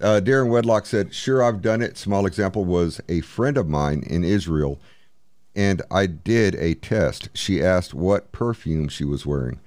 [0.00, 4.02] Uh, Darren Wedlock said, "Sure, I've done it." Small example was a friend of mine
[4.06, 4.80] in Israel
[5.60, 7.28] and I did a test.
[7.34, 9.60] She asked what perfume she was wearing.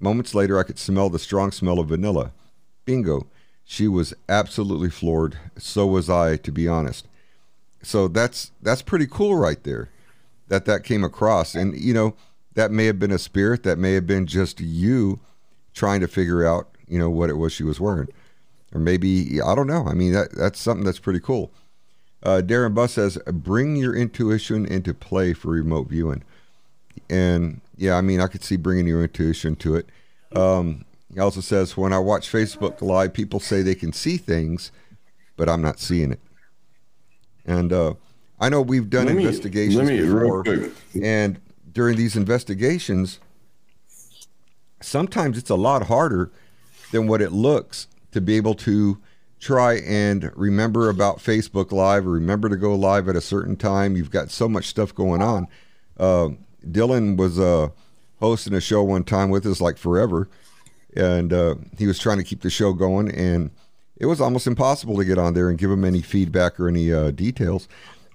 [0.00, 2.32] Moments later, I could smell the strong smell of vanilla.
[2.84, 3.28] Bingo.
[3.64, 5.38] She was absolutely floored.
[5.56, 7.06] So was I, to be honest.
[7.80, 9.88] So that's that's pretty cool right there.
[10.48, 12.16] That that came across, and you know
[12.54, 13.62] that may have been a spirit.
[13.62, 15.20] That may have been just you
[15.74, 18.08] trying to figure out, you know, what it was she was wearing,
[18.74, 19.86] or maybe I don't know.
[19.86, 21.52] I mean, that that's something that's pretty cool.
[22.22, 26.24] Uh, Darren Buss says, bring your intuition into play for remote viewing.
[27.08, 29.86] And yeah, I mean, I could see bringing your intuition to it.
[30.34, 34.72] Um, he also says, when I watch Facebook Live, people say they can see things,
[35.36, 36.20] but I'm not seeing it.
[37.44, 37.94] And uh,
[38.40, 40.44] I know we've done let investigations me, me, before,
[41.00, 41.38] and
[41.72, 43.20] during these investigations,
[44.80, 46.30] sometimes it's a lot harder
[46.90, 48.98] than what it looks to be able to
[49.40, 53.96] try and remember about Facebook Live remember to go live at a certain time.
[53.96, 55.48] You've got so much stuff going on.
[55.98, 56.30] Uh,
[56.64, 57.68] Dylan was uh,
[58.20, 60.28] hosting a show one time with us like forever,
[60.96, 63.50] and uh, he was trying to keep the show going, and
[63.96, 66.92] it was almost impossible to get on there and give him any feedback or any
[66.92, 67.68] uh, details.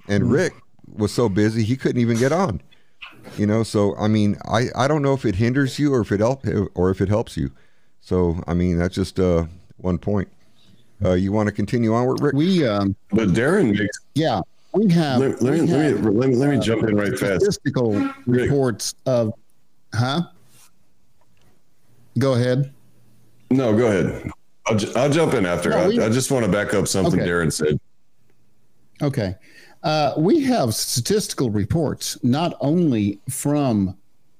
[0.07, 0.33] And mm-hmm.
[0.33, 0.53] Rick
[0.87, 2.61] was so busy he couldn't even get on.
[3.37, 6.11] You know, so I mean, I, I don't know if it hinders you or if
[6.11, 7.51] it help or if it helps you.
[7.99, 9.45] So I mean, that's just uh,
[9.77, 10.29] one point.
[11.03, 12.35] Uh, you want to continue onward, Rick?
[12.35, 13.99] We, um, but Darren makes.
[14.13, 14.41] Yeah,
[14.73, 15.19] we have.
[15.19, 17.41] Let, let, me, have, let, me, let me let me jump in right fast.
[17.41, 18.49] Statistical Rick.
[18.49, 19.33] reports of,
[19.93, 20.21] huh?
[22.19, 22.71] Go ahead.
[23.49, 24.31] No, go ahead.
[24.67, 25.69] I'll, I'll jump in after.
[25.71, 27.29] No, we, I, I, just want to back up something okay.
[27.29, 27.79] Darren said.
[29.01, 29.35] Okay.
[29.83, 33.97] Uh, we have statistical reports not only from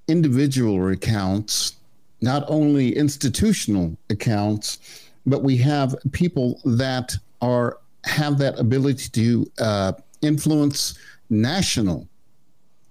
[0.07, 1.78] individual accounts,
[2.22, 9.93] not only institutional accounts, but we have people that are have that ability to uh,
[10.22, 10.97] influence
[11.30, 12.07] national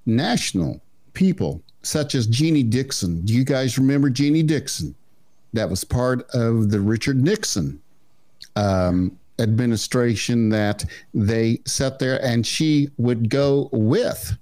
[0.07, 0.81] national
[1.15, 3.23] people such as Jeannie Dixon.
[3.23, 4.95] Do you guys remember Jeannie Dixon?
[5.53, 7.81] That was part of the Richard Nixon
[8.57, 14.37] um, administration that they sat there and she would go with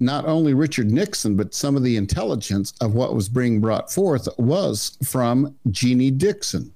[0.00, 4.28] not only Richard Nixon, but some of the intelligence of what was being brought forth
[4.38, 6.72] was from Jeannie Dixon.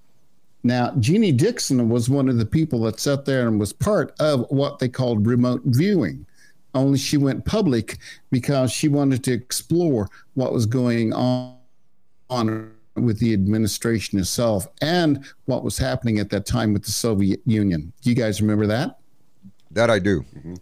[0.67, 4.47] Now, Jeannie Dixon was one of the people that sat there and was part of
[4.49, 6.25] what they called remote viewing.
[6.75, 7.99] Only she went public
[8.31, 11.57] because she wanted to explore what was going on,
[12.31, 17.41] on with the administration itself and what was happening at that time with the Soviet
[17.45, 17.93] Union.
[18.01, 18.99] Do you guys remember that?
[19.71, 20.25] That I do.
[20.37, 20.55] Mm-hmm.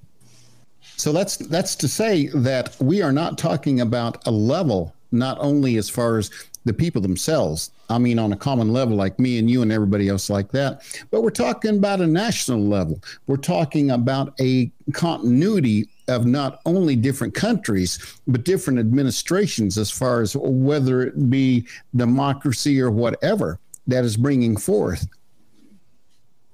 [0.96, 5.76] So that's that's to say that we are not talking about a level, not only
[5.76, 6.30] as far as
[6.64, 7.70] the people themselves.
[7.90, 10.82] I mean, on a common level, like me and you and everybody else like that.
[11.10, 13.00] But we're talking about a national level.
[13.26, 20.20] We're talking about a continuity of not only different countries, but different administrations as far
[20.20, 25.06] as whether it be democracy or whatever that is bringing forth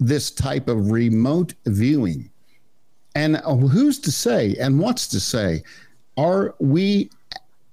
[0.01, 2.31] this type of remote viewing.
[3.15, 5.63] And who's to say and what's to say?
[6.17, 7.11] Are we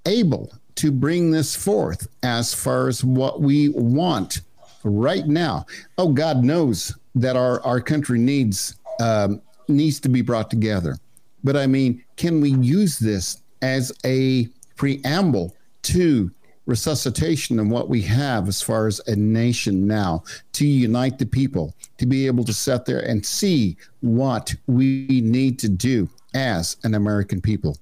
[0.06, 4.42] able to bring this forth as far as what we want
[4.84, 5.66] right now.
[5.98, 10.98] Oh, God knows that our, our country needs um, needs to be brought together.
[11.44, 16.32] But I mean, can we use this as a preamble to
[16.66, 20.24] resuscitation and what we have as far as a nation now
[20.54, 25.60] to unite the people, to be able to sit there and see what we need
[25.60, 27.78] to do as an American people.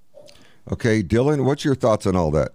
[0.72, 2.52] Okay, Dylan, what's your thoughts on all that?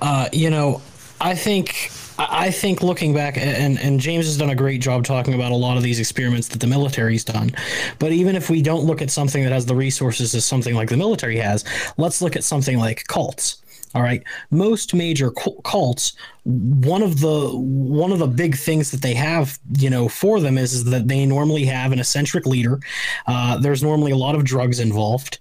[0.00, 0.80] Uh, you know,
[1.20, 5.34] I think I think looking back, and, and James has done a great job talking
[5.34, 7.52] about a lot of these experiments that the military's done.
[7.98, 10.88] But even if we don't look at something that has the resources as something like
[10.88, 11.64] the military has,
[11.96, 13.62] let's look at something like cults.
[13.94, 16.14] All right, most major cults,
[16.44, 20.56] one of the one of the big things that they have, you know, for them
[20.56, 22.80] is, is that they normally have an eccentric leader.
[23.26, 25.40] Uh, there's normally a lot of drugs involved,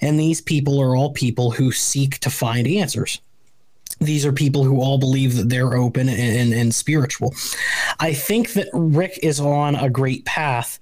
[0.00, 3.20] and these people are all people who seek to find answers
[4.00, 7.34] these are people who all believe that they're open and, and, and spiritual.
[8.00, 10.78] I think that Rick is on a great path,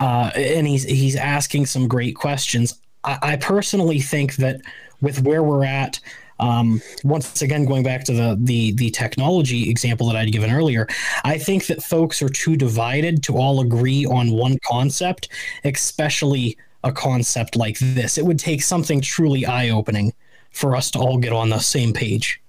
[0.00, 2.80] uh, and he's he's asking some great questions.
[3.04, 4.60] I, I personally think that
[5.00, 6.00] with where we're at,
[6.38, 10.86] um, once again going back to the, the the technology example that I'd given earlier,
[11.24, 15.28] I think that folks are too divided to all agree on one concept,
[15.64, 18.16] especially a concept like this.
[18.18, 20.12] It would take something truly eye opening
[20.50, 22.40] for us to all get on the same page.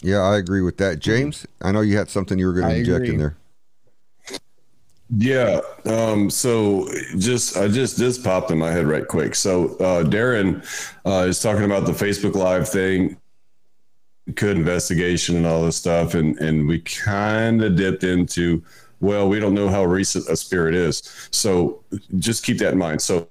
[0.00, 1.00] Yeah, I agree with that.
[1.00, 3.14] James, I know you had something you were going to inject agree.
[3.14, 3.36] in there.
[5.10, 5.60] Yeah.
[5.86, 6.86] Um, so
[7.16, 9.34] just I just this popped in my head right quick.
[9.34, 10.62] So uh, Darren
[11.06, 13.16] uh, is talking about the Facebook Live thing,
[14.36, 18.62] could investigation and all this stuff, and and we kind of dipped into
[19.00, 21.28] well, we don't know how recent a spirit is.
[21.30, 21.84] So
[22.18, 23.00] just keep that in mind.
[23.00, 23.28] So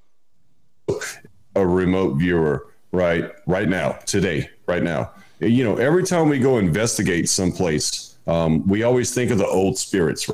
[1.55, 6.57] a remote viewer, right, right now, today, right now you know, every time we go
[6.57, 10.29] investigate someplace, um, we always think of the old spirits,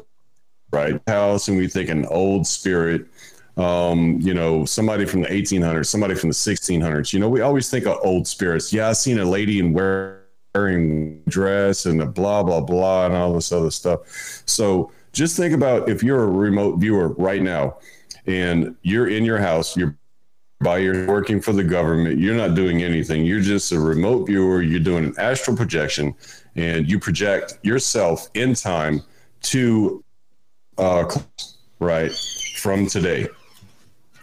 [0.71, 0.99] right?
[1.07, 3.05] House, and we think an old spirit,
[3.57, 7.13] um, you know, somebody from the 1800s, somebody from the 1600s.
[7.13, 8.73] You know, we always think of old spirits.
[8.73, 13.33] Yeah, I seen a lady in wearing dress and the blah blah blah and all
[13.33, 13.99] this other stuff.
[14.45, 17.77] So just think about if you're a remote viewer right now,
[18.25, 19.97] and you're in your house, you're
[20.63, 22.19] by your working for the government.
[22.19, 23.25] You're not doing anything.
[23.25, 24.61] You're just a remote viewer.
[24.61, 26.15] You're doing an astral projection,
[26.55, 29.01] and you project yourself in time
[29.43, 30.03] to
[30.77, 31.05] uh,
[31.79, 32.11] right
[32.55, 33.27] from today.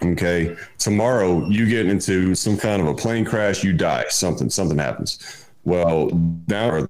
[0.03, 3.63] Okay, tomorrow you get into some kind of a plane crash.
[3.63, 4.07] You die.
[4.09, 5.47] Something something happens.
[5.65, 6.11] Well,
[6.49, 6.89] now,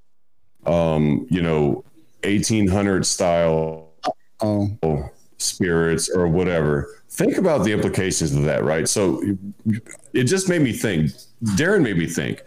[0.65, 1.85] um, you know,
[2.23, 3.93] 1800 style
[4.41, 5.11] oh.
[5.39, 8.89] spirits or whatever think about the implications of that, right?
[8.89, 9.23] So
[10.15, 11.11] it just made me think.
[11.57, 12.43] Darren made me think.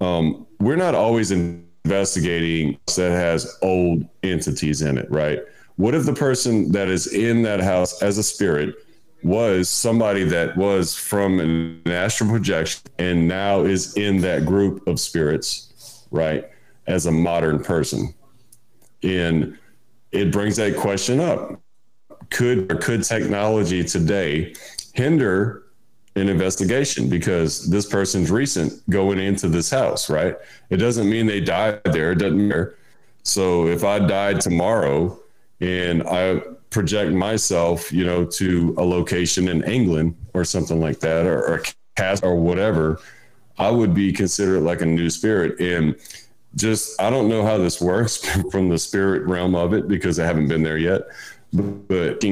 [0.00, 5.40] Um, we're not always investigating that has old entities in it, right?
[5.76, 8.74] What if the person that is in that house as a spirit
[9.22, 14.98] was somebody that was from an astral projection and now is in that group of
[14.98, 16.44] spirits, right?
[16.88, 18.12] As a modern person.
[19.04, 19.56] And
[20.10, 21.61] it brings that question up
[22.32, 24.54] could or could technology today
[24.94, 25.62] hinder
[26.16, 30.36] an investigation because this person's recent going into this house, right?
[30.68, 32.12] It doesn't mean they died there.
[32.12, 32.76] It doesn't matter.
[33.22, 35.18] So if I died tomorrow
[35.60, 41.26] and I project myself, you know, to a location in England or something like that,
[41.26, 41.62] or, or
[41.96, 43.00] cast or whatever,
[43.58, 45.60] I would be considered like a new spirit.
[45.60, 45.96] And
[46.56, 48.16] just, I don't know how this works
[48.50, 51.02] from the spirit realm of it because I haven't been there yet
[51.52, 52.24] but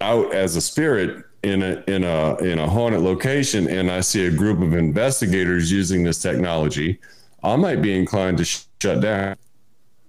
[0.00, 4.26] out as a spirit in a in a in a haunted location and I see
[4.26, 6.98] a group of investigators using this technology,
[7.42, 9.36] I might be inclined to sh- shut down,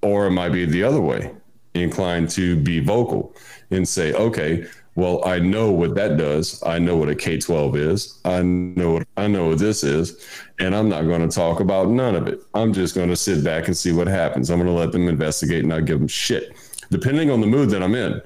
[0.02, 1.32] or it might be the other way,
[1.74, 3.36] inclined to be vocal
[3.70, 4.66] and say, okay,
[4.96, 6.62] well, I know what that does.
[6.66, 8.20] I know what a K twelve is.
[8.26, 10.26] I know what I know what this is,
[10.60, 12.42] and I'm not going to talk about none of it.
[12.54, 14.50] I'm just going to sit back and see what happens.
[14.50, 16.54] I'm going to let them investigate and not give them shit
[16.92, 18.22] depending on the mood that I'm in.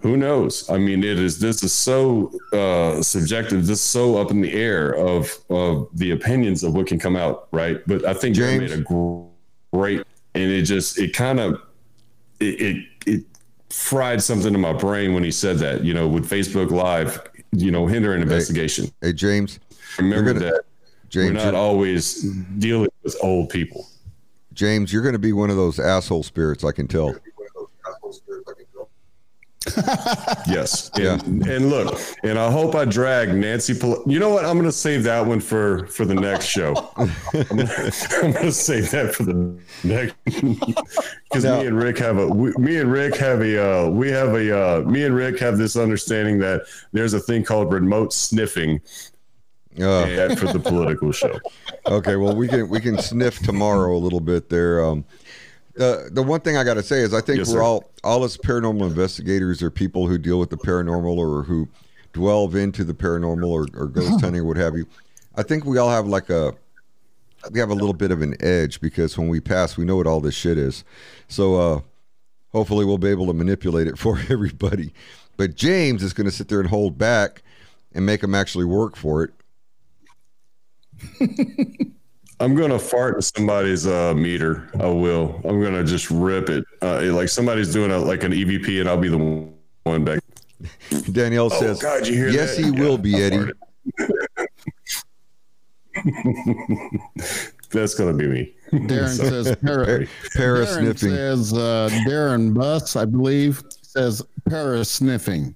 [0.00, 0.68] Who knows?
[0.68, 1.38] I mean, it is.
[1.38, 3.66] This is so uh, subjective.
[3.66, 7.16] This is so up in the air of of the opinions of what can come
[7.16, 7.80] out, right?
[7.86, 8.84] But I think James made a
[9.72, 11.62] great, and it just it kind of
[12.40, 13.24] it, it it
[13.70, 15.82] fried something in my brain when he said that.
[15.82, 17.18] You know, with Facebook Live,
[17.52, 18.84] you know, hinder an investigation.
[19.00, 19.58] Hey, hey James,
[19.98, 20.64] remember gonna, that
[21.08, 22.22] James, we're not always
[22.58, 23.88] dealing with old people.
[24.52, 26.64] James, you're going to be one of those asshole spirits.
[26.64, 27.14] I can tell.
[30.48, 30.90] yes.
[30.94, 31.54] And, yeah.
[31.54, 33.74] And look, and I hope I drag Nancy.
[33.74, 34.44] Pel- you know what?
[34.44, 36.74] I'm going to save that one for for the next show.
[36.96, 42.52] I'm going to save that for the next because me and Rick have a we,
[42.52, 45.76] me and Rick have a uh, we have a uh, me and Rick have this
[45.76, 46.62] understanding that
[46.92, 48.80] there's a thing called remote sniffing
[49.80, 51.38] uh, for the political show.
[51.88, 54.84] Okay, well we can we can sniff tomorrow a little bit there.
[54.84, 55.04] Um,
[55.78, 57.62] uh, the one thing I got to say is I think yes, we're sir.
[57.62, 61.68] all all us paranormal investigators or people who deal with the paranormal or who
[62.12, 64.86] delve into the paranormal or, or ghost hunting or what have you.
[65.34, 66.54] I think we all have like a
[67.50, 70.06] we have a little bit of an edge because when we pass, we know what
[70.06, 70.84] all this shit is.
[71.28, 71.80] So uh,
[72.52, 74.92] hopefully, we'll be able to manipulate it for everybody.
[75.36, 77.42] But James is going to sit there and hold back
[77.92, 79.32] and make them actually work for it.
[82.38, 84.68] I'm gonna fart in somebody's uh, meter.
[84.78, 85.40] I will.
[85.44, 86.64] I'm gonna just rip it.
[86.82, 89.48] Uh, like somebody's doing a, like an EVP, and I'll be the
[89.84, 90.20] one back.
[91.12, 92.64] Danielle oh, says, God, "Yes, that?
[92.64, 93.52] he yeah, will be, Eddie."
[97.70, 98.54] That's gonna be me.
[98.72, 101.10] Darren so, says para, para Darren sniffing.
[101.10, 105.54] Says uh, Darren Buss, I believe, says para sniffing.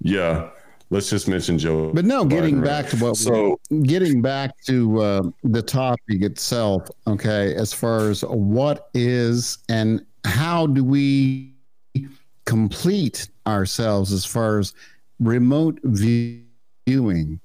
[0.00, 0.48] Yeah,
[0.92, 1.90] let's just mention Joe.
[1.92, 2.98] But no, getting Biden, back right?
[2.98, 6.88] to what we so getting back to uh, the topic itself.
[7.06, 11.54] Okay, as far as what is and how do we
[12.44, 14.74] complete ourselves as far as
[15.18, 17.40] remote viewing?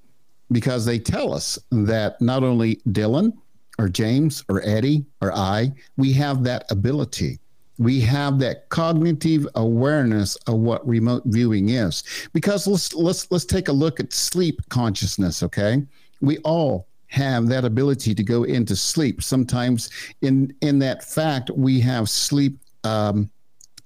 [0.51, 3.33] Because they tell us that not only Dylan
[3.79, 7.39] or James or Eddie or I, we have that ability
[7.79, 12.03] we have that cognitive awareness of what remote viewing is.
[12.33, 15.83] Because let's let's let's take a look at sleep consciousness okay?
[16.21, 19.23] We all have that ability to go into sleep.
[19.23, 19.89] Sometimes
[20.21, 23.29] in in that fact we have sleep um,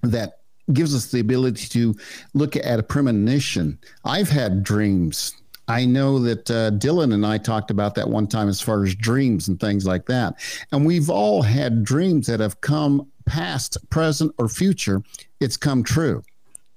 [0.02, 0.40] that
[0.74, 1.96] gives us the ability to
[2.34, 3.78] look at a premonition.
[4.06, 5.34] I've had dreams.
[5.68, 8.96] I know that uh, Dylan and I talked about that one time as far as
[8.96, 10.36] dreams and things like that.
[10.72, 15.02] And we've all had dreams that have come past, present, or future,
[15.40, 16.22] it's come true.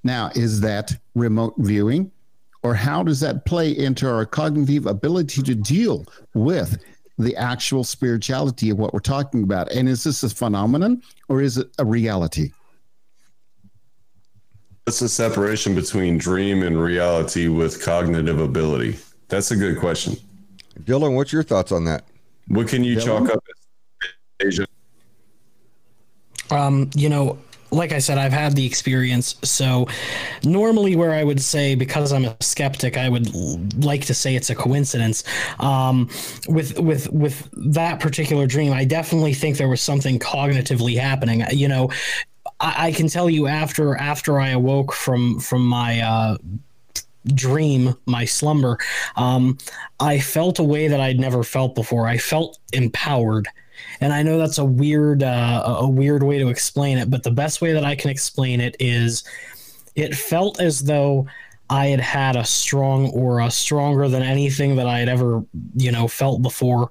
[0.05, 2.13] Now, is that remote viewing?
[2.63, 6.79] Or how does that play into our cognitive ability to deal with
[7.19, 9.73] the actual spirituality of what we're talking about?
[9.73, 12.53] And is this a phenomenon or is it a reality?
[14.85, 18.99] What's the separation between dream and reality with cognitive ability?
[19.29, 20.17] That's a good question.
[20.85, 22.05] Dylan, what's your thoughts on that?
[22.47, 23.05] What can you Dylan?
[23.05, 24.67] chalk up as Asia
[26.55, 27.39] um, you know,
[27.75, 29.37] like I said, I've had the experience.
[29.43, 29.89] So,
[30.45, 34.51] normally, where I would say, because I'm a skeptic, I would like to say it's
[34.51, 35.25] a coincidence.
[35.59, 36.09] Um,
[36.49, 41.45] with with with that particular dream, I definitely think there was something cognitively happening.
[41.51, 41.91] You know,
[42.61, 46.01] I, I can tell you after after I awoke from from my.
[46.01, 46.39] Uh,
[47.29, 48.77] dream, my slumber,
[49.17, 49.57] um,
[49.99, 52.07] I felt a way that I'd never felt before.
[52.07, 53.49] I felt empowered
[54.01, 57.31] and I know that's a weird uh, a weird way to explain it, but the
[57.31, 59.25] best way that I can explain it is
[59.95, 61.27] it felt as though
[61.71, 66.09] I had had a strong aura, stronger than anything that I had ever, you know,
[66.09, 66.91] felt before.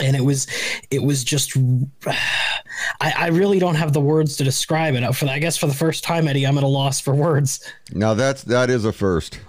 [0.00, 0.46] And it was,
[0.90, 1.56] it was just,
[2.06, 5.12] I, I really don't have the words to describe it.
[5.14, 7.60] For I guess for the first time, Eddie, I'm at a loss for words.
[7.92, 9.40] Now that's that is a first.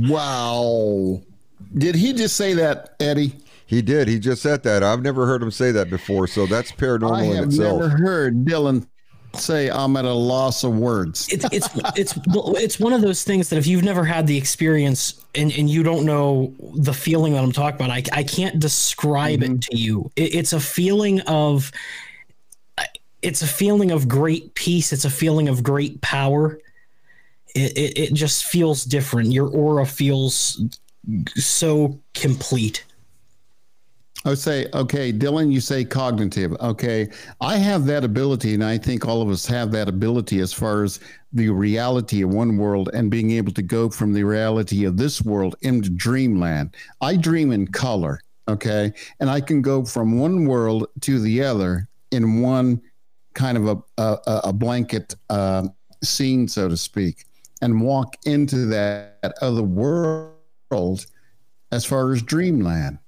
[0.00, 1.22] Wow.
[1.74, 3.32] Did he just say that, Eddie?
[3.68, 4.08] He did.
[4.08, 4.82] He just said that.
[4.82, 7.12] I've never heard him say that before, so that's paranormal in itself.
[7.12, 7.80] I have in itself.
[7.80, 8.86] never heard Dylan
[9.34, 11.28] say I'm at a loss of words.
[11.30, 15.22] It's it's it's it's one of those things that if you've never had the experience
[15.34, 19.40] and, and you don't know the feeling that I'm talking about, I, I can't describe
[19.40, 19.56] mm-hmm.
[19.56, 20.10] it to you.
[20.16, 21.70] It, it's a feeling of
[23.20, 24.94] it's a feeling of great peace.
[24.94, 26.58] It's a feeling of great power.
[27.54, 29.32] It, it, it just feels different.
[29.32, 30.58] Your aura feels
[31.36, 32.84] so complete.
[34.24, 36.52] I would say, okay, Dylan, you say cognitive.
[36.60, 37.08] Okay.
[37.40, 40.82] I have that ability, and I think all of us have that ability as far
[40.82, 40.98] as
[41.32, 45.22] the reality of one world and being able to go from the reality of this
[45.22, 46.74] world into dreamland.
[47.00, 48.20] I dream in color.
[48.48, 48.92] Okay.
[49.20, 52.80] And I can go from one world to the other in one
[53.34, 55.68] kind of a, a, a blanket uh,
[56.02, 57.24] scene, so to speak,
[57.62, 61.06] and walk into that other world
[61.70, 62.98] as far as dreamland.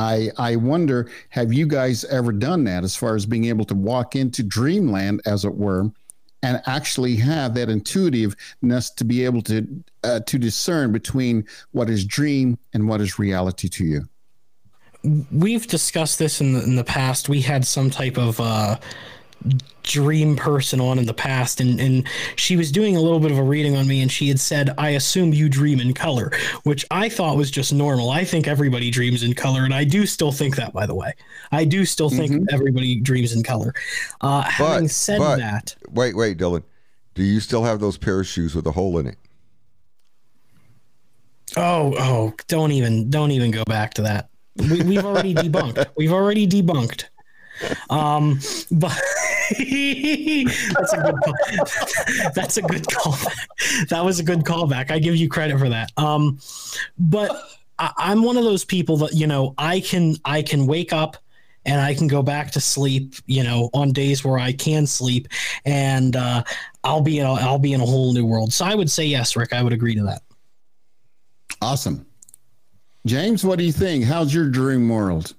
[0.00, 3.74] I I wonder, have you guys ever done that as far as being able to
[3.74, 5.90] walk into dreamland, as it were,
[6.42, 12.04] and actually have that intuitiveness to be able to uh, to discern between what is
[12.04, 14.08] dream and what is reality to you?
[15.32, 17.28] We've discussed this in the, in the past.
[17.28, 18.40] We had some type of.
[18.40, 18.76] Uh,
[19.82, 23.38] dream person on in the past and and she was doing a little bit of
[23.38, 26.30] a reading on me and she had said I assume you dream in color
[26.64, 30.04] which I thought was just normal I think everybody dreams in color and I do
[30.04, 31.14] still think that by the way
[31.50, 32.44] I do still think mm-hmm.
[32.52, 33.72] everybody dreams in color
[34.20, 36.62] uh, but, having said but, that wait wait Dylan
[37.14, 39.16] do you still have those pair of shoes with a hole in it
[41.56, 44.30] Oh, oh, don't even don't even go back to that.
[44.56, 45.86] We, we've already debunked.
[45.96, 47.06] We've already debunked.
[47.88, 48.40] Um,
[48.70, 48.98] but
[49.58, 51.36] that's a good call.
[52.34, 53.88] that's a good callback.
[53.88, 54.90] That was a good callback.
[54.90, 55.92] I give you credit for that.
[55.96, 56.38] Um,
[56.98, 57.30] but
[57.78, 61.16] I, I'm one of those people that you know I can I can wake up
[61.66, 65.28] and I can go back to sleep, you know, on days where I can sleep,
[65.64, 66.42] and uh,
[66.84, 68.52] I'll be in a, I'll be in a whole new world.
[68.52, 69.52] So I would say yes, Rick.
[69.52, 70.22] I would agree to that.
[71.60, 72.06] Awesome.
[73.06, 74.04] James, what do you think?
[74.04, 75.34] How's your dream world?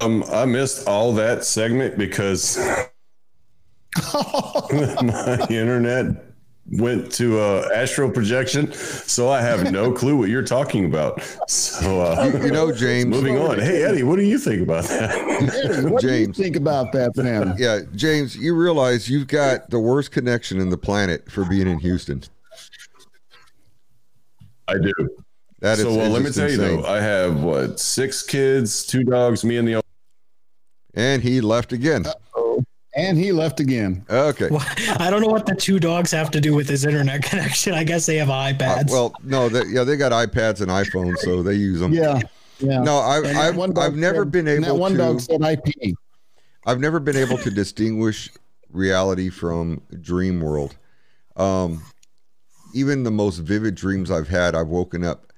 [0.00, 2.56] Um, I missed all that segment because
[4.12, 6.24] my internet
[6.72, 11.20] went to uh, astral projection, so I have no clue what you're talking about.
[11.48, 13.06] So, uh, You know, James.
[13.06, 13.58] moving on.
[13.58, 15.10] Hey, Eddie, what do you think about that?
[15.18, 16.36] Eddie, what James.
[16.36, 17.54] do you think about that, man?
[17.58, 21.78] Yeah, James, you realize you've got the worst connection in the planet for being in
[21.80, 22.22] Houston.
[24.68, 24.92] I do.
[25.58, 26.80] That is so, well, let me tell you insane.
[26.82, 29.82] though, I have what six kids, two dogs, me and the
[30.94, 32.04] And he left again.
[32.96, 34.04] And he left again.
[34.10, 34.48] Okay.
[34.50, 34.64] Well,
[34.98, 37.72] I don't know what the two dogs have to do with his internet connection.
[37.72, 38.90] I guess they have Uh, iPads.
[38.90, 41.92] well, no, they, yeah, they got iPads and iPhones, so they use them.
[41.92, 42.20] Yeah.
[42.58, 42.82] Yeah.
[42.82, 44.98] No, I, And that I've, one I've never said- been able that one to.
[44.98, 45.94] dog said IP.
[46.66, 48.28] I've never been able to distinguish
[48.70, 50.76] reality from dream world.
[51.36, 51.82] Um,
[52.74, 55.32] even the most vivid dreams I've had, I've woken up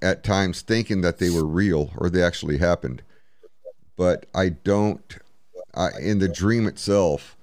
[0.00, 3.02] at times thinking that they were real or they actually happened.
[3.96, 5.00] But I don't,
[5.74, 7.36] I, in the dream itself,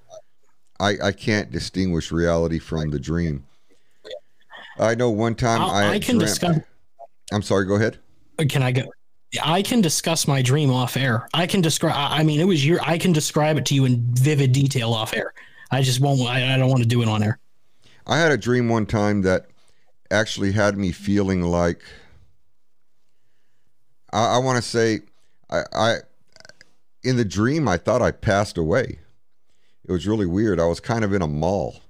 [0.79, 3.45] I, I can't distinguish reality from the dream.
[4.79, 6.57] I know one time I'll- I, I can dreamt- discuss.
[7.31, 7.99] I'm sorry, go ahead.
[8.39, 8.83] Uh, can I go?
[9.41, 11.29] I can discuss my dream off air.
[11.33, 11.95] I can describe.
[11.95, 12.81] I I mean, it was your.
[12.81, 15.33] I can describe it to you in vivid detail off air.
[15.71, 16.19] I just won't.
[16.27, 17.39] I, I don't want to do it on air.
[18.07, 19.45] I had a dream one time that
[20.09, 21.81] actually had me feeling like
[24.11, 24.99] I, I want to say
[25.49, 25.95] I, I
[27.03, 28.99] in the dream I thought I passed away.
[29.85, 30.59] It was really weird.
[30.59, 31.81] I was kind of in a mall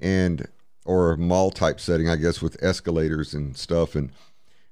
[0.00, 0.46] and
[0.84, 3.94] or a mall type setting, I guess, with escalators and stuff.
[3.94, 4.10] And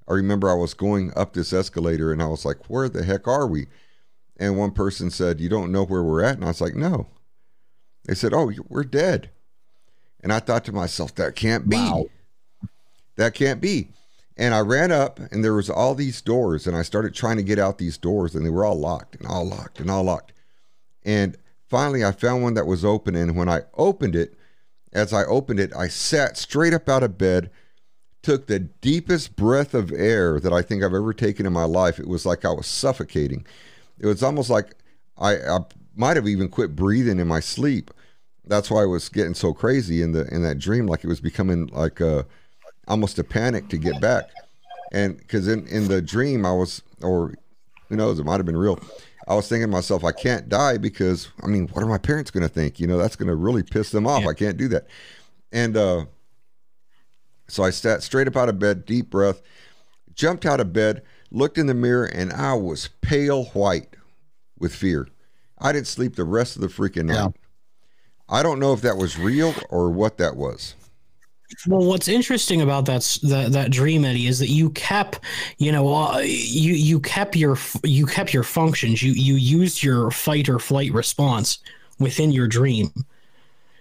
[0.09, 3.29] I remember I was going up this escalator and I was like, where the heck
[3.29, 3.69] are we?
[4.41, 6.37] And one person said, You don't know where we're at?
[6.37, 7.07] And I was like, No.
[8.07, 9.31] They said, Oh, we're dead.
[10.23, 11.77] And I thought to myself, that can't be.
[11.77, 12.07] Wow.
[13.17, 13.89] That can't be.
[14.37, 17.43] And I ran up and there was all these doors and I started trying to
[17.43, 20.33] get out these doors and they were all locked and all locked and all locked.
[21.05, 21.37] And
[21.69, 24.35] finally I found one that was open and when I opened it,
[24.93, 27.51] as I opened it, I sat straight up out of bed,
[28.23, 31.99] took the deepest breath of air that I think I've ever taken in my life.
[31.99, 33.47] It was like I was suffocating.
[33.99, 34.75] It was almost like
[35.17, 35.59] I, I
[35.95, 37.91] might have even quit breathing in my sleep.
[38.45, 41.21] That's why I was getting so crazy in the in that dream, like it was
[41.21, 42.27] becoming like a
[42.91, 44.29] almost a panic to get back.
[44.93, 47.35] And because in in the dream I was, or
[47.89, 48.79] who knows, it might have been real.
[49.29, 52.31] I was thinking to myself, I can't die because I mean, what are my parents
[52.31, 52.81] going to think?
[52.81, 54.27] You know, that's going to really piss them off.
[54.27, 54.89] I can't do that.
[55.53, 56.07] And uh,
[57.49, 59.41] so I sat straight up out of bed, deep breath,
[60.15, 63.95] jumped out of bed, looked in the mirror, and I was pale white
[64.59, 65.09] with fear.
[65.59, 67.15] I didn't sleep the rest of the freaking night.
[67.15, 67.29] Yeah.
[68.29, 70.75] I don't know if that was real or what that was.
[71.67, 75.21] Well, what's interesting about that that that dream, Eddie, is that you kept,
[75.59, 79.03] you know, uh, you you kept your you kept your functions.
[79.03, 81.59] You you used your fight or flight response
[81.99, 82.93] within your dream.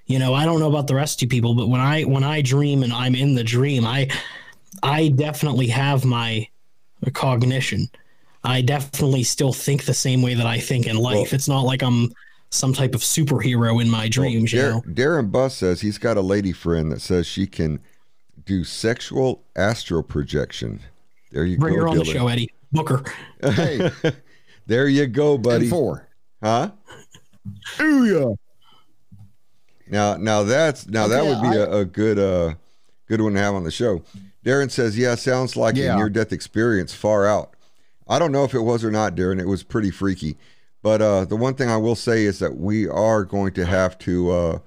[0.08, 2.24] You know, I don't know about the rest of you people, but when I when
[2.24, 4.10] I dream and I'm in the dream, I
[4.82, 6.48] I definitely have my
[7.14, 7.90] cognition.
[8.44, 11.34] I definitely still think the same way that I think in life.
[11.34, 12.14] it's not like I'm
[12.50, 14.52] some type of superhero in my dreams.
[14.54, 17.80] you Dar- know, Darren Buss says he's got a lady friend that says she can
[18.46, 20.80] do sexual astral projection.
[21.32, 21.82] There you bring go.
[21.82, 23.04] her on the show, Eddie Booker.
[23.42, 23.92] Hey,
[24.68, 25.66] There you go, buddy.
[25.66, 26.08] and four.
[26.44, 26.72] Huh?
[27.82, 28.34] Ooh, yeah.
[29.88, 32.54] Now, now that's now that Okay, would be I- a a good uh
[33.08, 34.04] good one to have on the show.
[34.46, 37.56] Darren says, "Yeah, sounds like a near death experience far out."
[38.08, 39.40] I don't know if it was or not, Darren.
[39.40, 40.38] It was pretty freaky.
[40.82, 43.98] But uh, the one thing I will say is that we are going to have
[44.00, 44.60] to uh,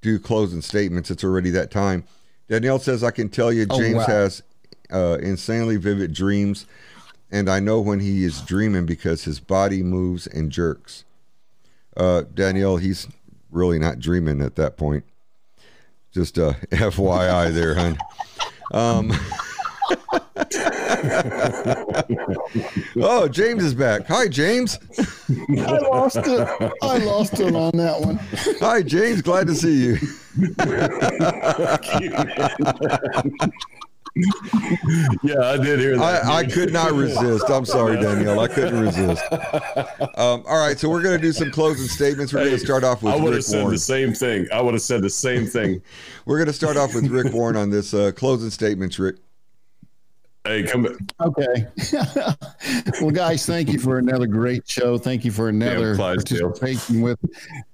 [0.00, 1.10] do closing statements.
[1.10, 2.04] It's already that time.
[2.48, 4.06] Danielle says, "I can tell you, Oh, James wow.
[4.06, 4.42] has
[4.92, 6.66] uh, insanely vivid dreams,
[7.32, 11.04] and I know when he is dreaming because his body moves and jerks."
[11.96, 13.08] Uh, Danielle, he's
[13.50, 15.04] really not dreaming at that point.
[16.12, 17.98] Just uh, FYI there, hon.
[18.72, 19.12] Um,
[22.96, 24.06] oh, James is back.
[24.06, 24.78] Hi, James.
[25.28, 26.72] I lost it.
[26.82, 28.18] I lost it on that one.
[28.60, 29.22] Hi, James.
[29.22, 29.96] Glad to see you.
[35.22, 36.24] yeah, I did hear that.
[36.24, 37.50] I, I could not resist.
[37.50, 38.40] I'm sorry, Danielle.
[38.40, 39.22] I couldn't resist.
[40.16, 42.32] Um, all right, so we're going to do some closing statements.
[42.32, 43.74] We're going to start off with I would Rick have said Warren.
[43.74, 44.46] the same thing.
[44.52, 45.82] I would have said the same thing.
[46.24, 49.16] We're going to start off with Rick Warren on this uh, closing statements, Rick.
[50.46, 50.94] Hey, come back.
[51.20, 51.66] Okay.
[53.00, 54.96] well, guys, thank you for another great show.
[54.96, 57.18] Thank you for another participating with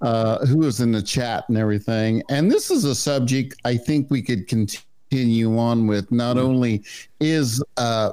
[0.01, 2.23] uh, who was in the chat and everything.
[2.31, 6.11] And this is a subject I think we could continue on with.
[6.11, 6.83] Not only
[7.21, 8.13] is uh,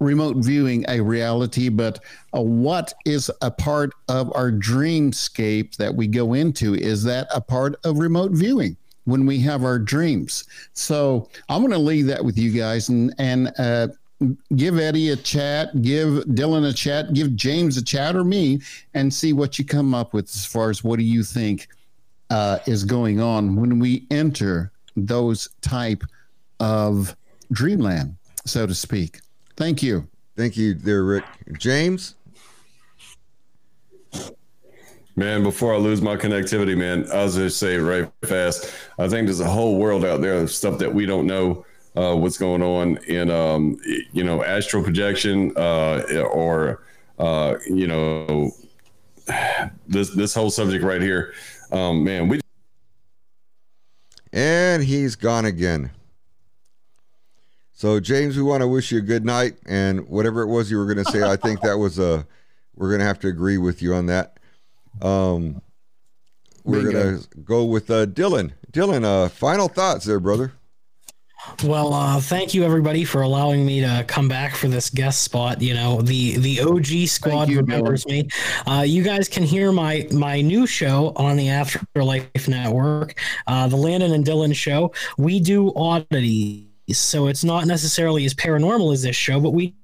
[0.00, 2.00] remote viewing a reality, but
[2.36, 6.74] uh, what is a part of our dreamscape that we go into?
[6.74, 8.76] Is that a part of remote viewing?
[9.06, 10.44] When we have our dreams.
[10.74, 13.88] So I'm going to leave that with you guys and, and, uh,
[14.56, 18.60] give Eddie a chat, give Dylan a chat, give James a chat or me,
[18.94, 21.68] and see what you come up with as far as what do you think
[22.30, 26.02] uh, is going on when we enter those type
[26.60, 27.14] of
[27.52, 29.20] dreamland, so to speak.
[29.56, 30.08] Thank you.
[30.36, 31.24] Thank you, there, Rick.
[31.58, 32.15] James.
[35.18, 38.70] Man, before I lose my connectivity, man, I was just say right fast.
[38.98, 41.64] I think there's a whole world out there of stuff that we don't know
[41.96, 43.78] uh, what's going on in, um,
[44.12, 46.82] you know, astral projection uh, or,
[47.18, 48.50] uh, you know,
[49.88, 51.32] this this whole subject right here.
[51.72, 52.40] Um, man, we
[54.34, 55.92] And he's gone again.
[57.72, 59.56] So, James, we want to wish you a good night.
[59.66, 62.26] And whatever it was you were going to say, I think that was a,
[62.74, 64.35] we're going to have to agree with you on that.
[65.02, 65.60] Um,
[66.64, 67.02] we're Bingo.
[67.02, 68.52] going to go with uh, Dylan.
[68.72, 70.52] Dylan, uh, final thoughts there, brother.
[71.62, 75.62] Well, uh, thank you everybody for allowing me to come back for this guest spot.
[75.62, 78.28] You know, the the OG squad you, remembers me.
[78.66, 83.76] Uh, you guys can hear my my new show on the Afterlife Network, uh, the
[83.76, 84.92] Landon and Dylan Show.
[85.18, 89.74] We do oddities, so it's not necessarily as paranormal as this show, but we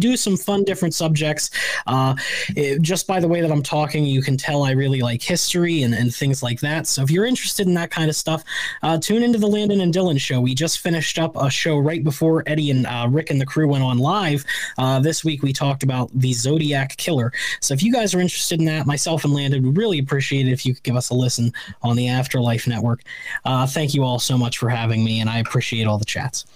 [0.00, 1.50] do some fun different subjects.
[1.86, 2.14] Uh,
[2.56, 5.82] it- just by the way that i'm talking you can tell i really like history
[5.82, 6.86] and, and things like that.
[6.86, 8.42] So if you're interested in that kind of stuff
[8.82, 10.40] uh, tune into the landon and dylan show.
[10.40, 13.68] We just finished up a show right before eddie and uh, rick and the crew
[13.68, 14.44] went on live.
[14.78, 17.32] Uh, this week we talked about the zodiac killer.
[17.60, 20.52] So if you guys are interested in that myself and landon would really appreciate it
[20.52, 23.02] if you could give us a listen on the afterlife network.
[23.44, 26.46] Uh, thank you all so much for having me and i appreciate all the chats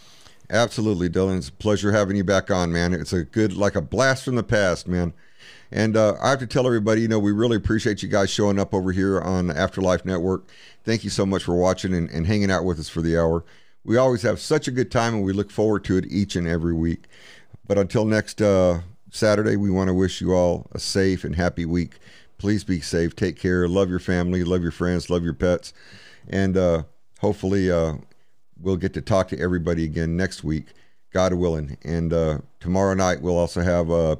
[0.55, 1.39] Absolutely, Dylan.
[1.39, 2.95] It's a pleasure having you back on, man.
[2.95, 5.13] It's a good, like a blast from the past, man.
[5.73, 8.61] And uh, I have to tell everybody, you know, we really appreciate you guys showing
[8.61, 10.47] up over here on Afterlife Network.
[10.85, 13.45] Thank you so much for watching and, and hanging out with us for the hour.
[13.83, 16.47] We always have such a good time, and we look forward to it each and
[16.47, 17.07] every week.
[17.67, 21.67] But until next uh, Saturday, we want to wish you all a safe and happy
[21.67, 21.99] week.
[22.39, 23.17] Please be safe.
[23.17, 23.67] Take care.
[23.67, 24.45] Love your family.
[24.45, 25.11] Love your friends.
[25.11, 25.73] Love your pets.
[26.29, 26.85] And uh,
[27.19, 27.95] hopefully, uh,
[28.65, 30.69] we'll get to talk to everybody again next week,
[31.13, 31.77] God willing.
[31.85, 34.19] And uh, tomorrow night, we'll also have a,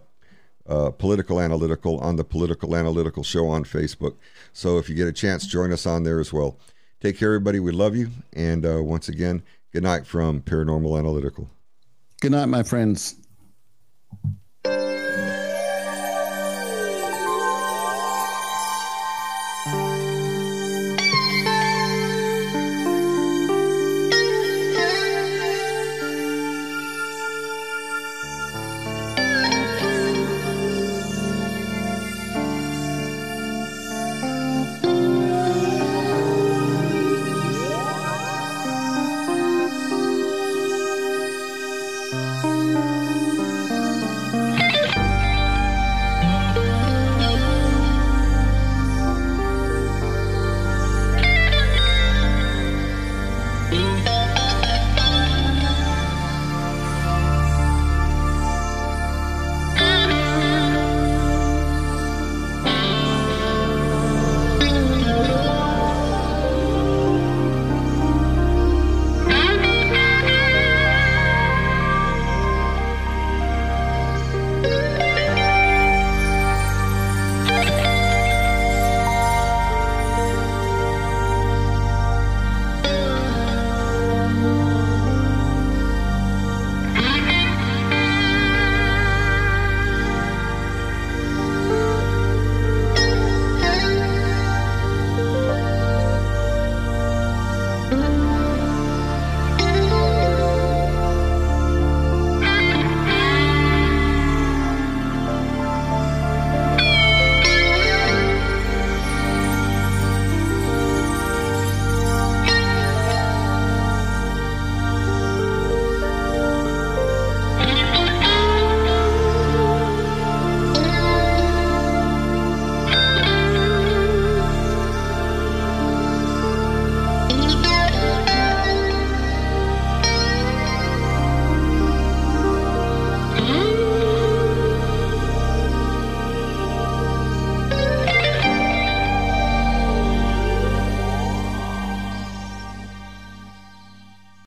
[0.67, 4.17] a political analytical on the Political Analytical Show on Facebook.
[4.53, 6.59] So if you get a chance, join us on there as well.
[7.01, 7.61] Take care, everybody.
[7.61, 8.09] We love you.
[8.33, 9.43] And uh, once again,
[9.73, 11.49] good night from Paranormal Analytical.
[12.21, 13.17] Good night, my friends.